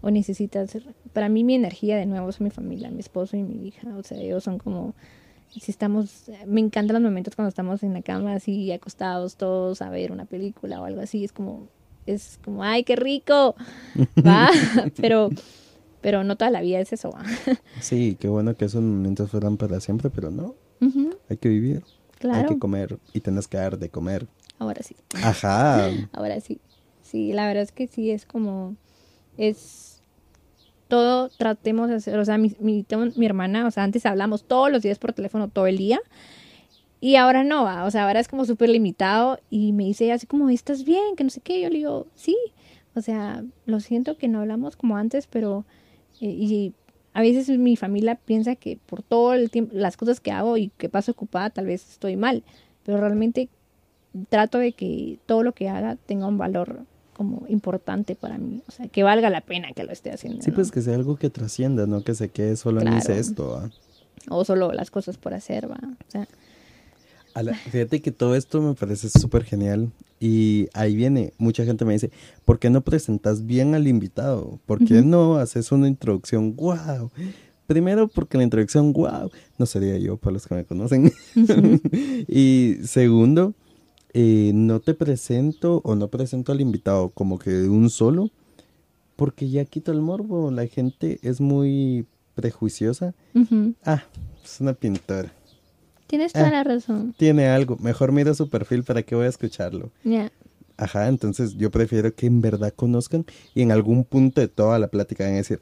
[0.02, 0.78] o necesitas...
[1.14, 3.88] Para mí mi energía de nuevo es mi familia, mi esposo y mi hija.
[3.98, 4.94] O sea, ellos son como...
[5.50, 6.30] Si estamos...
[6.46, 10.26] Me encantan los momentos cuando estamos en la cama así acostados todos a ver una
[10.26, 11.24] película o algo así.
[11.24, 11.68] Es como...
[12.06, 13.56] Es como, ¡ay, qué rico!
[14.26, 14.50] Va,
[14.96, 15.30] pero...
[16.02, 17.24] Pero no toda la vida es eso, va.
[17.82, 20.54] Sí, qué bueno que esos momentos fueran para siempre, pero no,
[21.28, 21.84] hay que vivir,
[22.32, 24.28] hay que comer y tenés que dar de comer.
[24.60, 24.96] ahora sí.
[25.24, 25.90] Ajá.
[26.14, 26.60] Ahora sí.
[27.02, 28.76] Sí, la verdad es que sí, es como,
[29.38, 30.04] es,
[30.88, 32.86] todo tratemos de hacer, o sea, mi, mi,
[33.16, 36.00] mi hermana, o sea, antes hablamos todos los días por teléfono todo el día
[37.06, 40.26] y ahora no va, o sea, ahora es como súper limitado y me dice así
[40.26, 41.16] como, ¿estás bien?
[41.16, 42.36] Que no sé qué, yo le digo, sí,
[42.96, 45.66] o sea, lo siento que no hablamos como antes, pero,
[46.20, 46.74] eh, y
[47.14, 50.70] a veces mi familia piensa que por todo el tiempo, las cosas que hago y
[50.80, 52.42] que paso ocupada, tal vez estoy mal,
[52.84, 53.50] pero realmente
[54.30, 58.72] trato de que todo lo que haga tenga un valor como importante para mí, o
[58.72, 60.42] sea, que valga la pena que lo esté haciendo.
[60.42, 60.56] Sí, ¿no?
[60.56, 62.98] pues que sea algo que trascienda, no que se quede solo en Claro.
[62.98, 63.70] hice esto.
[64.28, 65.78] O solo las cosas por hacer, va.
[65.78, 66.28] O sea,
[67.36, 69.92] A la- fíjate que todo esto me parece súper genial.
[70.20, 72.10] Y ahí viene, mucha gente me dice,
[72.46, 74.60] ¿por qué no presentas bien al invitado?
[74.66, 76.56] ¿Por qué no haces una introducción?
[76.56, 77.12] ¡Wow!
[77.68, 81.12] primero porque la introducción, wow, no sería yo para los que me conocen.
[82.28, 83.54] y segundo,
[84.14, 88.30] eh, no te presento o no presento al invitado como que de un solo,
[89.16, 90.52] porque ya quito el morbo.
[90.52, 92.06] La gente es muy
[92.36, 93.14] prejuiciosa.
[93.84, 94.04] Ah,
[94.44, 95.34] es una pintora.
[96.08, 97.14] Tienes toda ah, la razón.
[97.18, 97.78] Tiene algo.
[97.78, 99.92] Mejor mira su perfil para que voy a escucharlo.
[100.04, 100.32] Ya.
[100.78, 104.88] Ajá, entonces yo prefiero que en verdad conozcan y en algún punto de toda la
[104.88, 105.62] plática van a decir,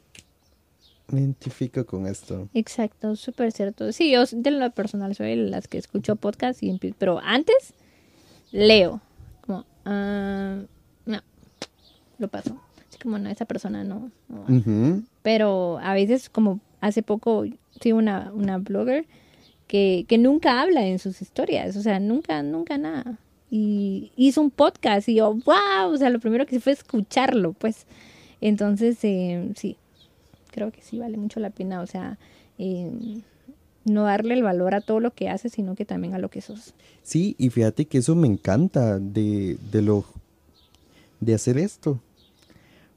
[1.08, 2.48] me identifico con esto.
[2.52, 3.92] Exacto, súper cierto.
[3.92, 7.74] Sí, yo de lo personal soy las que escucho podcast, y pero antes
[8.50, 9.00] leo.
[9.42, 10.60] Como, ah,
[11.06, 11.20] no,
[12.18, 12.60] lo paso.
[12.88, 14.10] Así como, no, esa persona no.
[15.22, 17.44] Pero a veces, como hace poco,
[17.80, 19.06] sí, una, una blogger
[19.66, 23.18] que, nunca habla en sus historias, o sea, nunca, nunca nada.
[23.50, 27.52] Y hizo un podcast y yo, wow, o sea, lo primero que hice fue escucharlo,
[27.52, 27.86] pues.
[28.40, 29.76] Entonces, eh, sí,
[30.50, 32.18] creo que sí vale mucho la pena, o sea,
[32.58, 32.90] eh,
[33.84, 36.40] no darle el valor a todo lo que haces, sino que también a lo que
[36.40, 36.74] sos.
[37.02, 40.04] Sí, y fíjate que eso me encanta de, de lo
[41.20, 42.00] de hacer esto.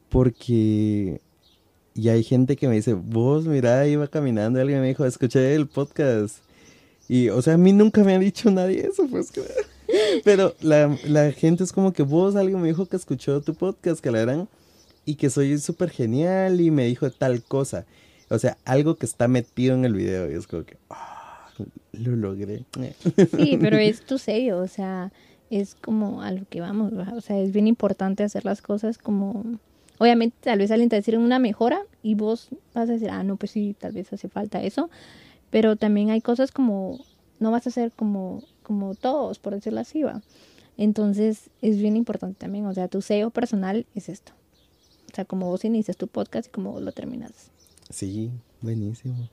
[0.10, 1.20] Porque
[1.98, 5.56] y hay gente que me dice, vos, mira, iba caminando y alguien me dijo, escuché
[5.56, 6.38] el podcast.
[7.10, 9.32] Y, o sea, a mí nunca me ha dicho nadie eso, pues.
[10.24, 14.02] Pero la, la gente es como que vos, alguien me dijo que escuchó tu podcast,
[14.02, 14.50] que la eran
[15.06, 17.86] y que soy súper genial y me dijo tal cosa.
[18.30, 21.50] O sea, algo que está metido en el video y es como que, ah,
[21.94, 22.66] lo logré.
[23.38, 25.12] Sí, pero es tu sello, o sea,
[25.50, 29.46] es como a lo que vamos, o sea, es bien importante hacer las cosas como,
[29.98, 33.38] obviamente tal vez alguien te decir una mejora y vos vas a decir, ah, no,
[33.38, 34.90] pues sí, tal vez hace falta eso,
[35.50, 37.04] pero también hay cosas como,
[37.40, 40.22] no vas a ser como, como todos, por decirlo así, va.
[40.78, 44.34] Entonces es bien importante también, o sea, tu sello personal es esto.
[45.12, 47.32] O sea, como vos inicias tu podcast y como vos lo terminas.
[47.90, 48.30] Sí,
[48.62, 49.30] buenísimo.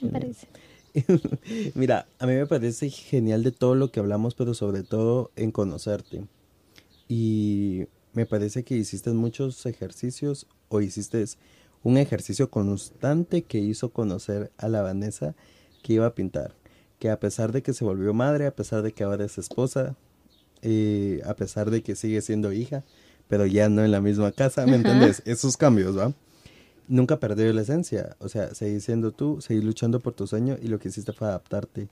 [0.00, 0.48] Me parece.
[1.74, 5.52] Mira, a mí me parece genial de todo lo que hablamos, pero sobre todo en
[5.52, 6.24] conocerte.
[7.08, 11.24] Y me parece que hiciste muchos ejercicios o hiciste
[11.82, 15.34] un ejercicio constante que hizo conocer a la Vanessa
[15.82, 16.54] que iba a pintar.
[16.98, 19.96] Que a pesar de que se volvió madre, a pesar de que ahora es esposa,
[20.62, 22.84] eh, a pesar de que sigue siendo hija,
[23.28, 25.22] pero ya no en la misma casa, ¿me entiendes?
[25.24, 26.12] Esos cambios, ¿va?
[26.86, 30.68] Nunca perdió la esencia, o sea, seguir siendo tú, seguir luchando por tu sueño y
[30.68, 31.88] lo que hiciste fue adaptarte.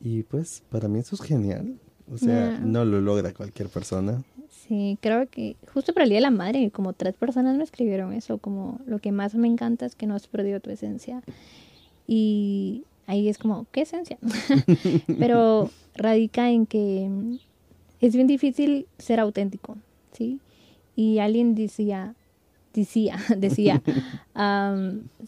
[0.00, 1.78] Y pues para mí eso es genial,
[2.12, 4.22] o sea, no lo logra cualquier persona.
[4.68, 8.12] Sí, creo que justo para el Día de la Madre, como tres personas me escribieron
[8.12, 11.22] eso, como lo que más me encanta es que no has perdido tu esencia.
[12.06, 14.18] Y ahí es como, ¿qué esencia?
[15.18, 17.10] Pero radica en que
[18.00, 19.76] es bien difícil ser auténtico,
[20.12, 20.40] ¿sí?
[20.96, 22.14] y alguien decía,
[22.72, 23.82] decía, decía,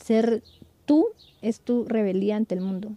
[0.02, 0.42] ser
[0.86, 1.06] tú
[1.42, 2.92] es tu rebeldía ante el mundo,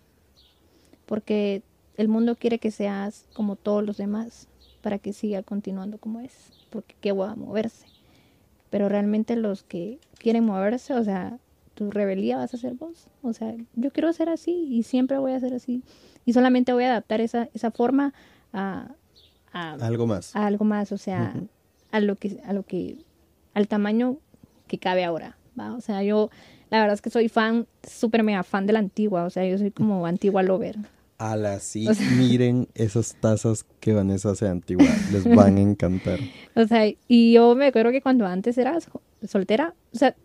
[1.06, 1.62] porque
[1.98, 4.48] el mundo quiere que seas como todos los demás
[4.82, 7.86] para que siga continuando como es, porque qué va a moverse.
[8.70, 11.38] Pero realmente los que quieren moverse, o sea,
[11.74, 13.08] tu rebeldía vas a ser vos.
[13.22, 15.84] O sea, yo quiero ser así y siempre voy a ser así.
[16.26, 18.14] Y solamente voy a adaptar esa, esa forma
[18.54, 18.96] a,
[19.52, 20.36] algo más.
[20.36, 21.34] A algo más, o sea,
[21.92, 22.98] a lo que, a lo que,
[23.54, 24.18] al tamaño
[24.68, 25.74] que cabe ahora, ¿va?
[25.74, 26.30] O sea, yo,
[26.70, 29.58] la verdad es que soy fan, súper mega fan de la antigua, o sea, yo
[29.58, 30.78] soy como antigua lover.
[31.22, 36.20] A la sí, miren esas tazas que Vanessa hace antigua, les van a encantar.
[36.56, 38.80] o sea, y yo me acuerdo que cuando antes era
[39.28, 40.16] soltera, o sea,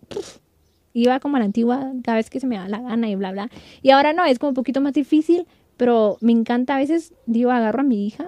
[0.94, 3.30] iba como a la antigua cada vez que se me da la gana y bla,
[3.32, 3.50] bla.
[3.82, 7.50] Y ahora no, es como un poquito más difícil, pero me encanta a veces, digo,
[7.50, 8.26] agarro a mi hija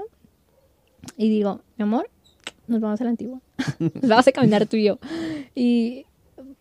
[1.17, 2.11] y digo, mi amor,
[2.67, 3.41] nos vamos a la antigua.
[3.79, 4.99] nos vamos a caminar tú y yo.
[5.55, 6.05] Y,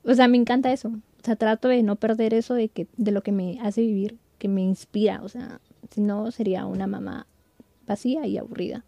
[0.06, 0.88] o sea, me encanta eso.
[0.88, 4.16] O sea, trato de no perder eso de, que, de lo que me hace vivir,
[4.38, 5.22] que me inspira.
[5.22, 5.60] O sea,
[5.92, 7.28] si no, sería una mamá
[7.86, 8.84] vacía y aburrida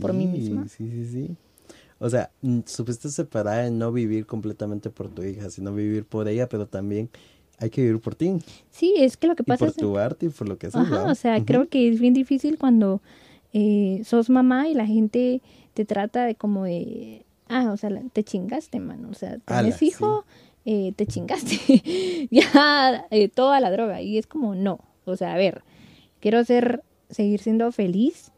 [0.00, 0.68] por mí misma.
[0.68, 1.36] Sí, sí, sí.
[1.98, 2.30] O sea,
[2.64, 7.10] supiste separar en no vivir completamente por tu hija, sino vivir por ella, pero también
[7.58, 8.38] hay que vivir por ti.
[8.70, 10.80] Sí, es que lo que pasa y por tu arte y por lo que haces.
[10.80, 13.02] Ajá, o sea, creo que es bien difícil cuando
[13.52, 15.42] eh, sos mamá y la gente
[15.74, 20.24] te trata de como de, ah, o sea, te chingaste, mano, o sea, tienes hijo,
[20.64, 25.36] eh, te chingaste, ya eh, toda la droga, y es como, no, o sea, a
[25.36, 25.62] ver,
[26.20, 28.30] quiero ser, seguir siendo feliz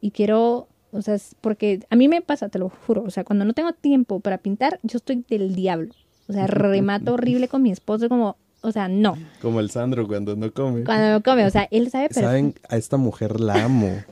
[0.00, 3.44] y quiero, o sea, porque a mí me pasa, te lo juro, o sea, cuando
[3.44, 5.94] no tengo tiempo para pintar, yo estoy del diablo,
[6.28, 9.16] o sea, remato horrible con mi esposo, como, o sea, no.
[9.40, 10.84] Como el Sandro cuando no come.
[10.84, 14.02] Cuando no come, o sea, él sabe pero Saben, a esta mujer la amo.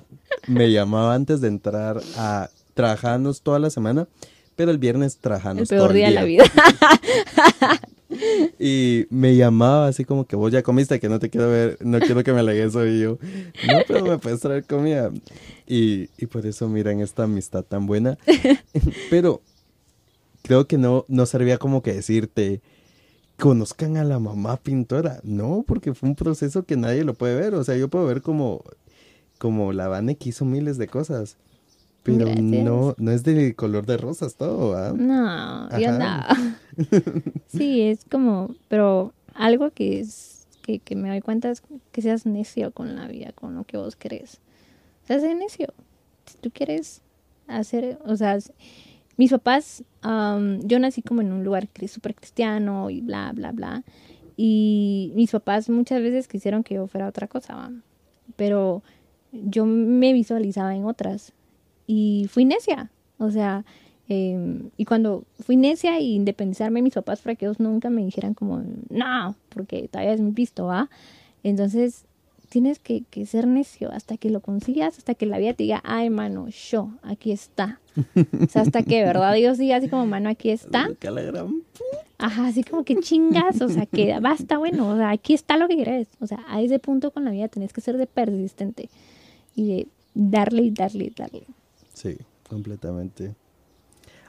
[0.46, 4.08] Me llamaba antes de entrar a trabajamos toda la semana,
[4.56, 6.44] pero el viernes trabajamos el peor día, de la vida.
[8.58, 11.98] y me llamaba así como que vos ya comiste, que no te quiero ver, no
[12.00, 13.00] quiero que me alegues hoy.
[13.00, 13.18] yo,
[13.66, 15.10] no, pero me puedes traer comida.
[15.66, 18.18] Y, y por eso miran esta amistad tan buena.
[19.10, 19.40] pero
[20.42, 22.60] creo que no, no servía como que decirte,
[23.38, 25.20] conozcan a la mamá pintora.
[25.22, 27.54] No, porque fue un proceso que nadie lo puede ver.
[27.54, 28.62] O sea, yo puedo ver como,
[29.38, 31.36] como la Vane que hizo miles de cosas.
[32.02, 34.92] Pero no, no es de color de rosas todo, ¿ah?
[34.96, 36.52] No, ya no.
[37.46, 42.24] sí, es como, pero algo que es, que, que, me doy cuenta es que seas
[42.24, 44.40] necio con la vida, con lo que vos querés.
[45.04, 45.74] Seas necio.
[46.24, 47.02] Si tú quieres
[47.48, 48.38] hacer, o sea,
[49.16, 53.84] mis papás, yo nací como en un lugar súper cristiano y bla, bla, bla.
[54.36, 57.70] Y mis papás muchas veces quisieron que yo fuera otra cosa,
[58.36, 58.82] pero
[59.32, 61.34] yo me visualizaba en otras
[61.90, 62.88] y fui necia.
[63.18, 63.64] O sea,
[64.08, 68.04] em, y cuando fui necia y independizarme de mis papás para que ellos nunca me
[68.04, 70.88] dijeran como, no, porque todavía es mi visto, ¿va?
[71.42, 72.04] Entonces,
[72.48, 75.80] tienes que, que, ser necio hasta que lo consigas, hasta que la vida te diga,
[75.84, 77.80] ay, mano, yo, aquí está.
[78.16, 79.34] o sea, hasta que, ¿verdad?
[79.34, 80.88] Dios diga así como, mano, aquí está.
[82.18, 85.66] Ajá, así como que chingas, o sea, que basta, bueno, o sea, aquí está lo
[85.66, 86.06] que quieres.
[86.20, 88.88] O sea, a ese punto con la vida tenés que ser de persistente
[89.56, 91.42] y de darle y darle y darle.
[92.00, 92.16] Sí,
[92.48, 93.34] completamente.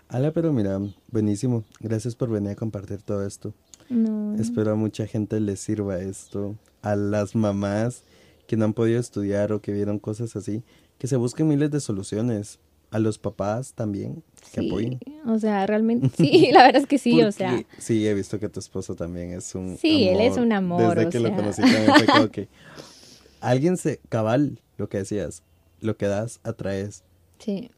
[0.10, 0.78] Ala, pero mira,
[1.10, 1.64] buenísimo.
[1.80, 3.54] Gracias por venir a compartir todo esto.
[3.90, 4.36] No.
[4.36, 6.58] Espero a mucha gente les sirva esto.
[6.82, 8.04] A las mamás
[8.46, 10.64] que no han podido estudiar o que vieron cosas así,
[10.98, 12.60] que se busquen miles de soluciones.
[12.90, 15.00] A los papás también, que apoyen.
[15.26, 17.64] O sea, realmente, sí, la verdad es que sí, o sea.
[17.78, 21.10] Sí, he visto que tu esposo también es un Sí, él es un amor, Desde
[21.10, 22.50] que lo conocí también fue como que...
[23.40, 24.02] Alguien se...
[24.10, 25.42] Cabal, lo que decías,
[25.80, 27.06] lo que das, atraes.
[27.44, 27.72] Sí.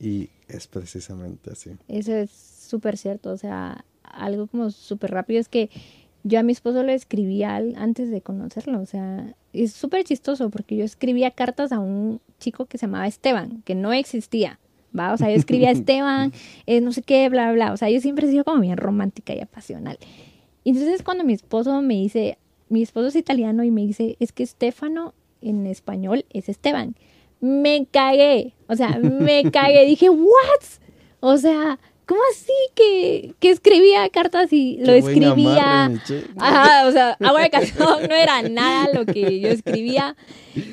[0.00, 1.70] Y es precisamente así.
[1.88, 3.30] Eso es súper cierto.
[3.30, 5.70] O sea, algo como súper rápido es que
[6.22, 8.80] yo a mi esposo lo escribía antes de conocerlo.
[8.80, 13.06] O sea, es súper chistoso porque yo escribía cartas a un chico que se llamaba
[13.06, 14.58] Esteban, que no existía.
[14.98, 15.12] ¿va?
[15.12, 16.32] O sea, yo escribía Esteban,
[16.66, 17.72] eh, no sé qué, bla, bla.
[17.72, 19.98] O sea, yo siempre he sido como bien romántica y apasional.
[20.64, 24.42] Entonces cuando mi esposo me dice, mi esposo es italiano y me dice, es que
[24.42, 26.94] Estefano en español es Esteban
[27.40, 28.54] me cagué.
[28.68, 29.86] O sea, me cagué.
[29.86, 30.62] Dije, ¿what?
[31.20, 35.90] O sea, ¿cómo así que, que escribía cartas y lo escribía?
[36.36, 40.16] Ajá, o sea, agua de cazón no era nada lo que yo escribía.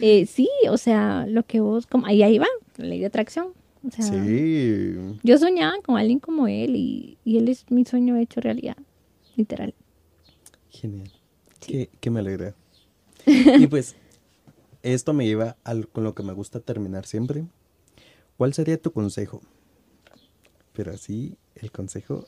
[0.02, 2.48] Eh, sí, o sea, lo que vos, como, ahí, ahí va,
[2.78, 3.50] la ley de atracción.
[3.88, 4.96] O sea, sí.
[5.24, 8.76] Yo soñaba con alguien como él y, y él es mi sueño hecho realidad,
[9.36, 9.74] literal.
[10.70, 11.12] Genial.
[11.60, 11.90] Sí.
[12.00, 12.56] Qué, me alegra.
[13.26, 13.96] y pues,
[14.94, 17.46] esto me lleva al, con lo que me gusta terminar siempre.
[18.38, 19.42] ¿Cuál sería tu consejo?
[20.74, 22.28] Pero así, el consejo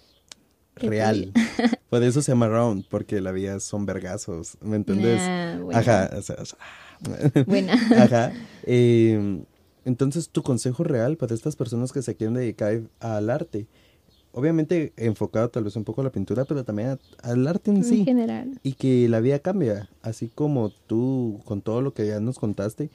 [0.76, 1.34] real.
[1.90, 5.22] Por eso se llama round, porque la vida son vergazos, ¿me entendés?
[5.24, 6.38] Ah, Ajá, o sea,
[7.46, 7.74] Buena.
[8.04, 8.34] Ajá.
[8.64, 9.46] Em,
[9.86, 13.68] entonces, tu consejo real para estas personas que se quieren dedicar al arte,
[14.32, 18.00] obviamente enfocado tal vez un poco a la pintura, pero también al arte en, sí.
[18.00, 18.60] En general.
[18.64, 22.90] Y que la vida cambia, así como tú con todo lo que ya nos contaste.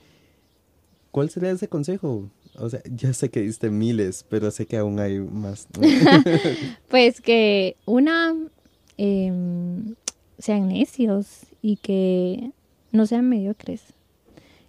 [1.10, 2.28] ¿Cuál sería ese consejo?
[2.56, 5.68] O sea, ya sé que diste miles, pero sé que aún hay más.
[6.88, 8.34] pues que una,
[8.96, 9.94] em,
[10.38, 12.50] sean necios y que
[12.92, 13.82] no sean mediocres.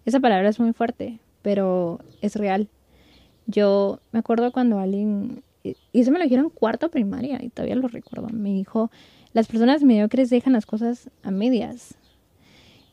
[0.05, 2.68] Esa palabra es muy fuerte, pero es real.
[3.47, 5.43] Yo me acuerdo cuando alguien
[5.91, 8.28] y eso me lo dijeron cuarto primaria y todavía lo recuerdo.
[8.30, 8.91] Me dijo,
[9.34, 11.95] las personas mediocres dejan las cosas a medias.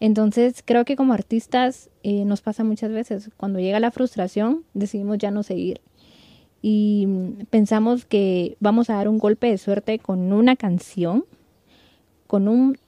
[0.00, 3.30] Entonces creo que como artistas eh, nos pasa muchas veces.
[3.36, 5.80] Cuando llega la frustración decidimos ya no seguir.
[6.62, 7.06] Y
[7.50, 11.24] pensamos que vamos a dar un golpe de suerte con una canción,
[12.26, 12.78] con un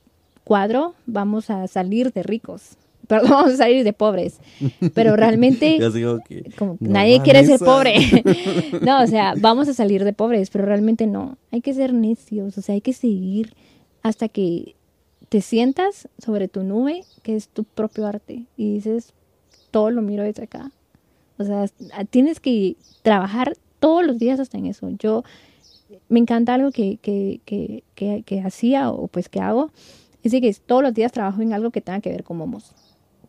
[0.45, 2.77] cuadro, vamos a salir de ricos
[3.09, 4.39] perdón, vamos a salir de pobres.
[4.95, 5.79] Pero realmente,
[6.59, 7.95] como nadie quiere ser pobre.
[8.83, 11.37] no, o sea, vamos a salir de pobres, pero realmente no.
[11.51, 13.55] Hay que ser necios, o sea, hay que seguir
[14.03, 14.75] hasta que
[15.29, 19.13] te sientas sobre tu nube, que es tu propio arte, y dices,
[19.71, 20.71] todo lo miro desde acá.
[21.39, 21.67] O sea,
[22.11, 24.89] tienes que trabajar todos los días hasta en eso.
[24.99, 25.25] Yo,
[26.09, 29.71] me encanta algo que, que, que, que, que hacía o pues que hago,
[30.23, 32.75] es que todos los días trabajo en algo que tenga que ver con momos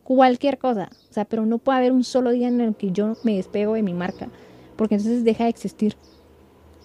[0.06, 3.16] cualquier cosa, o sea, pero no puede haber un solo día en el que yo
[3.24, 4.28] me despego de mi marca,
[4.76, 5.96] porque entonces deja de existir.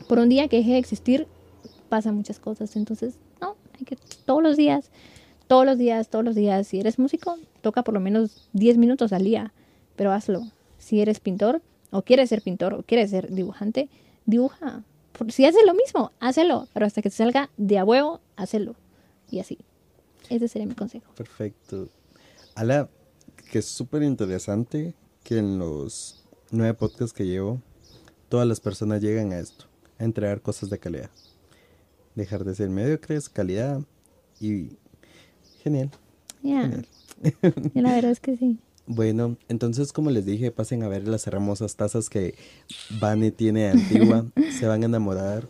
[0.09, 1.27] Por un día que deje de existir,
[1.87, 3.95] pasan muchas cosas, entonces, no, hay que
[4.25, 4.89] todos los días,
[5.45, 9.13] todos los días, todos los días, si eres músico, toca por lo menos 10 minutos
[9.13, 9.53] al día,
[9.95, 10.41] pero hazlo.
[10.79, 11.61] Si eres pintor,
[11.91, 13.87] o quieres ser pintor, o quieres ser dibujante,
[14.25, 14.83] dibuja.
[15.29, 18.73] si haces lo mismo, hazlo, pero hasta que te salga de a huevo, hazlo.
[19.29, 19.59] y así.
[20.27, 21.13] Ese sería mi consejo.
[21.15, 21.87] Perfecto.
[22.55, 22.89] Ala,
[23.51, 24.95] que es súper interesante
[25.25, 27.61] que en los nueve podcasts que llevo,
[28.29, 29.65] todas las personas llegan a esto,
[29.99, 31.09] a entregar cosas de calidad.
[32.15, 33.81] Dejar de ser mediocres, calidad
[34.39, 34.77] y
[35.61, 35.91] genial.
[36.41, 36.87] Genial.
[37.73, 38.57] la verdad es que sí.
[38.87, 42.35] Bueno, entonces como les dije, pasen a ver las hermosas tazas que
[43.01, 44.31] Vane tiene de antigua.
[44.57, 45.45] Se van a enamorar.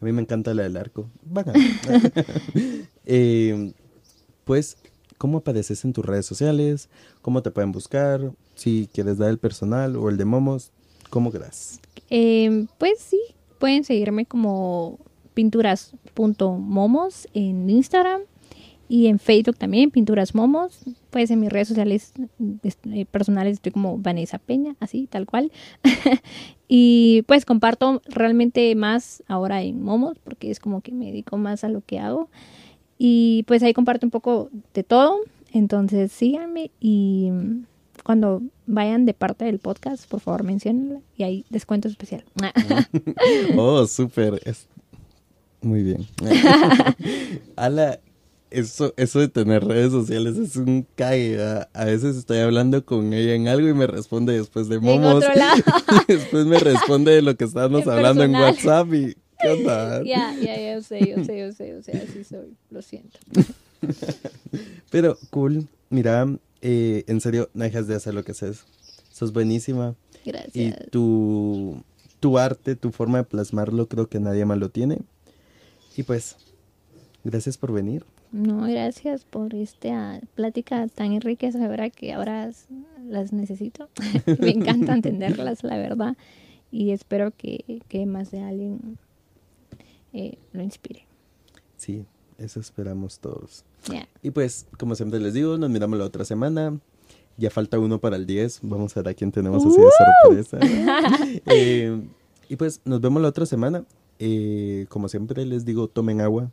[0.00, 1.08] A mí me encanta la del arco.
[1.24, 2.88] Van a ver.
[3.06, 3.72] Eh,
[4.44, 4.76] pues,
[5.18, 6.88] ¿cómo apareces en tus redes sociales?
[7.20, 8.32] ¿Cómo te pueden buscar?
[8.54, 10.70] Si quieres dar el personal o el de momos,
[11.10, 11.80] ¿cómo querás?
[12.10, 13.20] Eh, pues sí,
[13.58, 14.98] pueden seguirme como
[15.34, 18.22] pinturas.momos en Instagram
[18.88, 20.80] y en Facebook también, Pinturas Momos.
[21.10, 22.12] Pues en mis redes sociales
[22.90, 25.52] eh, personales estoy como Vanessa Peña, así, tal cual.
[26.68, 31.64] y pues comparto realmente más ahora en Momos porque es como que me dedico más
[31.64, 32.30] a lo que hago.
[32.98, 35.20] Y pues ahí comparto un poco de todo.
[35.52, 37.64] Entonces síganme y mm,
[38.04, 42.24] cuando vayan de parte del podcast, por favor menciónenla y hay descuento especial.
[43.56, 44.40] Oh, súper.
[44.44, 44.66] Es...
[45.62, 46.06] Muy bien.
[47.56, 47.98] Ala,
[48.50, 51.38] eso, eso de tener redes sociales es un cague.
[51.72, 55.16] A veces estoy hablando con ella en algo y me responde después de en momos.
[55.16, 55.62] otro lado.
[56.08, 58.34] después me responde de lo que estábamos En hablando en.
[58.34, 60.02] WhatsApp y ¿qué onda?
[60.04, 63.18] Ya, ya, ya, yo sé, yo sé, yo sé, yo sé, así soy, lo siento.
[64.90, 65.68] Pero cool.
[65.90, 66.26] Mira,
[66.60, 68.64] eh, en serio, no dejas de hacer lo que haces.
[69.10, 69.94] Sos buenísima.
[70.24, 70.90] Y Gracias.
[70.90, 71.82] tu,
[72.20, 74.98] tu arte, tu forma de plasmarlo, creo que nadie más lo tiene.
[75.96, 76.36] Y pues,
[77.24, 78.04] gracias por venir.
[78.30, 82.50] No, gracias por esta plática tan enriquecedora que ahora
[83.08, 83.88] las necesito.
[84.38, 86.16] Me encanta entenderlas, la verdad.
[86.70, 88.98] Y espero que, que más de alguien
[90.12, 91.06] eh, lo inspire.
[91.76, 92.04] Sí,
[92.38, 93.64] eso esperamos todos.
[94.22, 96.78] Y pues, como siempre les digo, nos miramos la otra semana.
[97.36, 98.60] Ya falta uno para el 10.
[98.62, 100.58] Vamos a ver a quién tenemos así de sorpresa.
[101.46, 102.02] Eh,
[102.48, 103.84] y pues, nos vemos la otra semana.
[104.18, 106.50] Eh, como siempre les digo, tomen agua.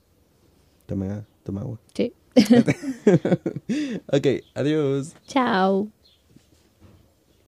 [0.86, 1.80] Tomen, tomen agua.
[1.94, 2.14] Sí.
[4.12, 5.16] Ok, adiós.
[5.28, 5.90] Chao.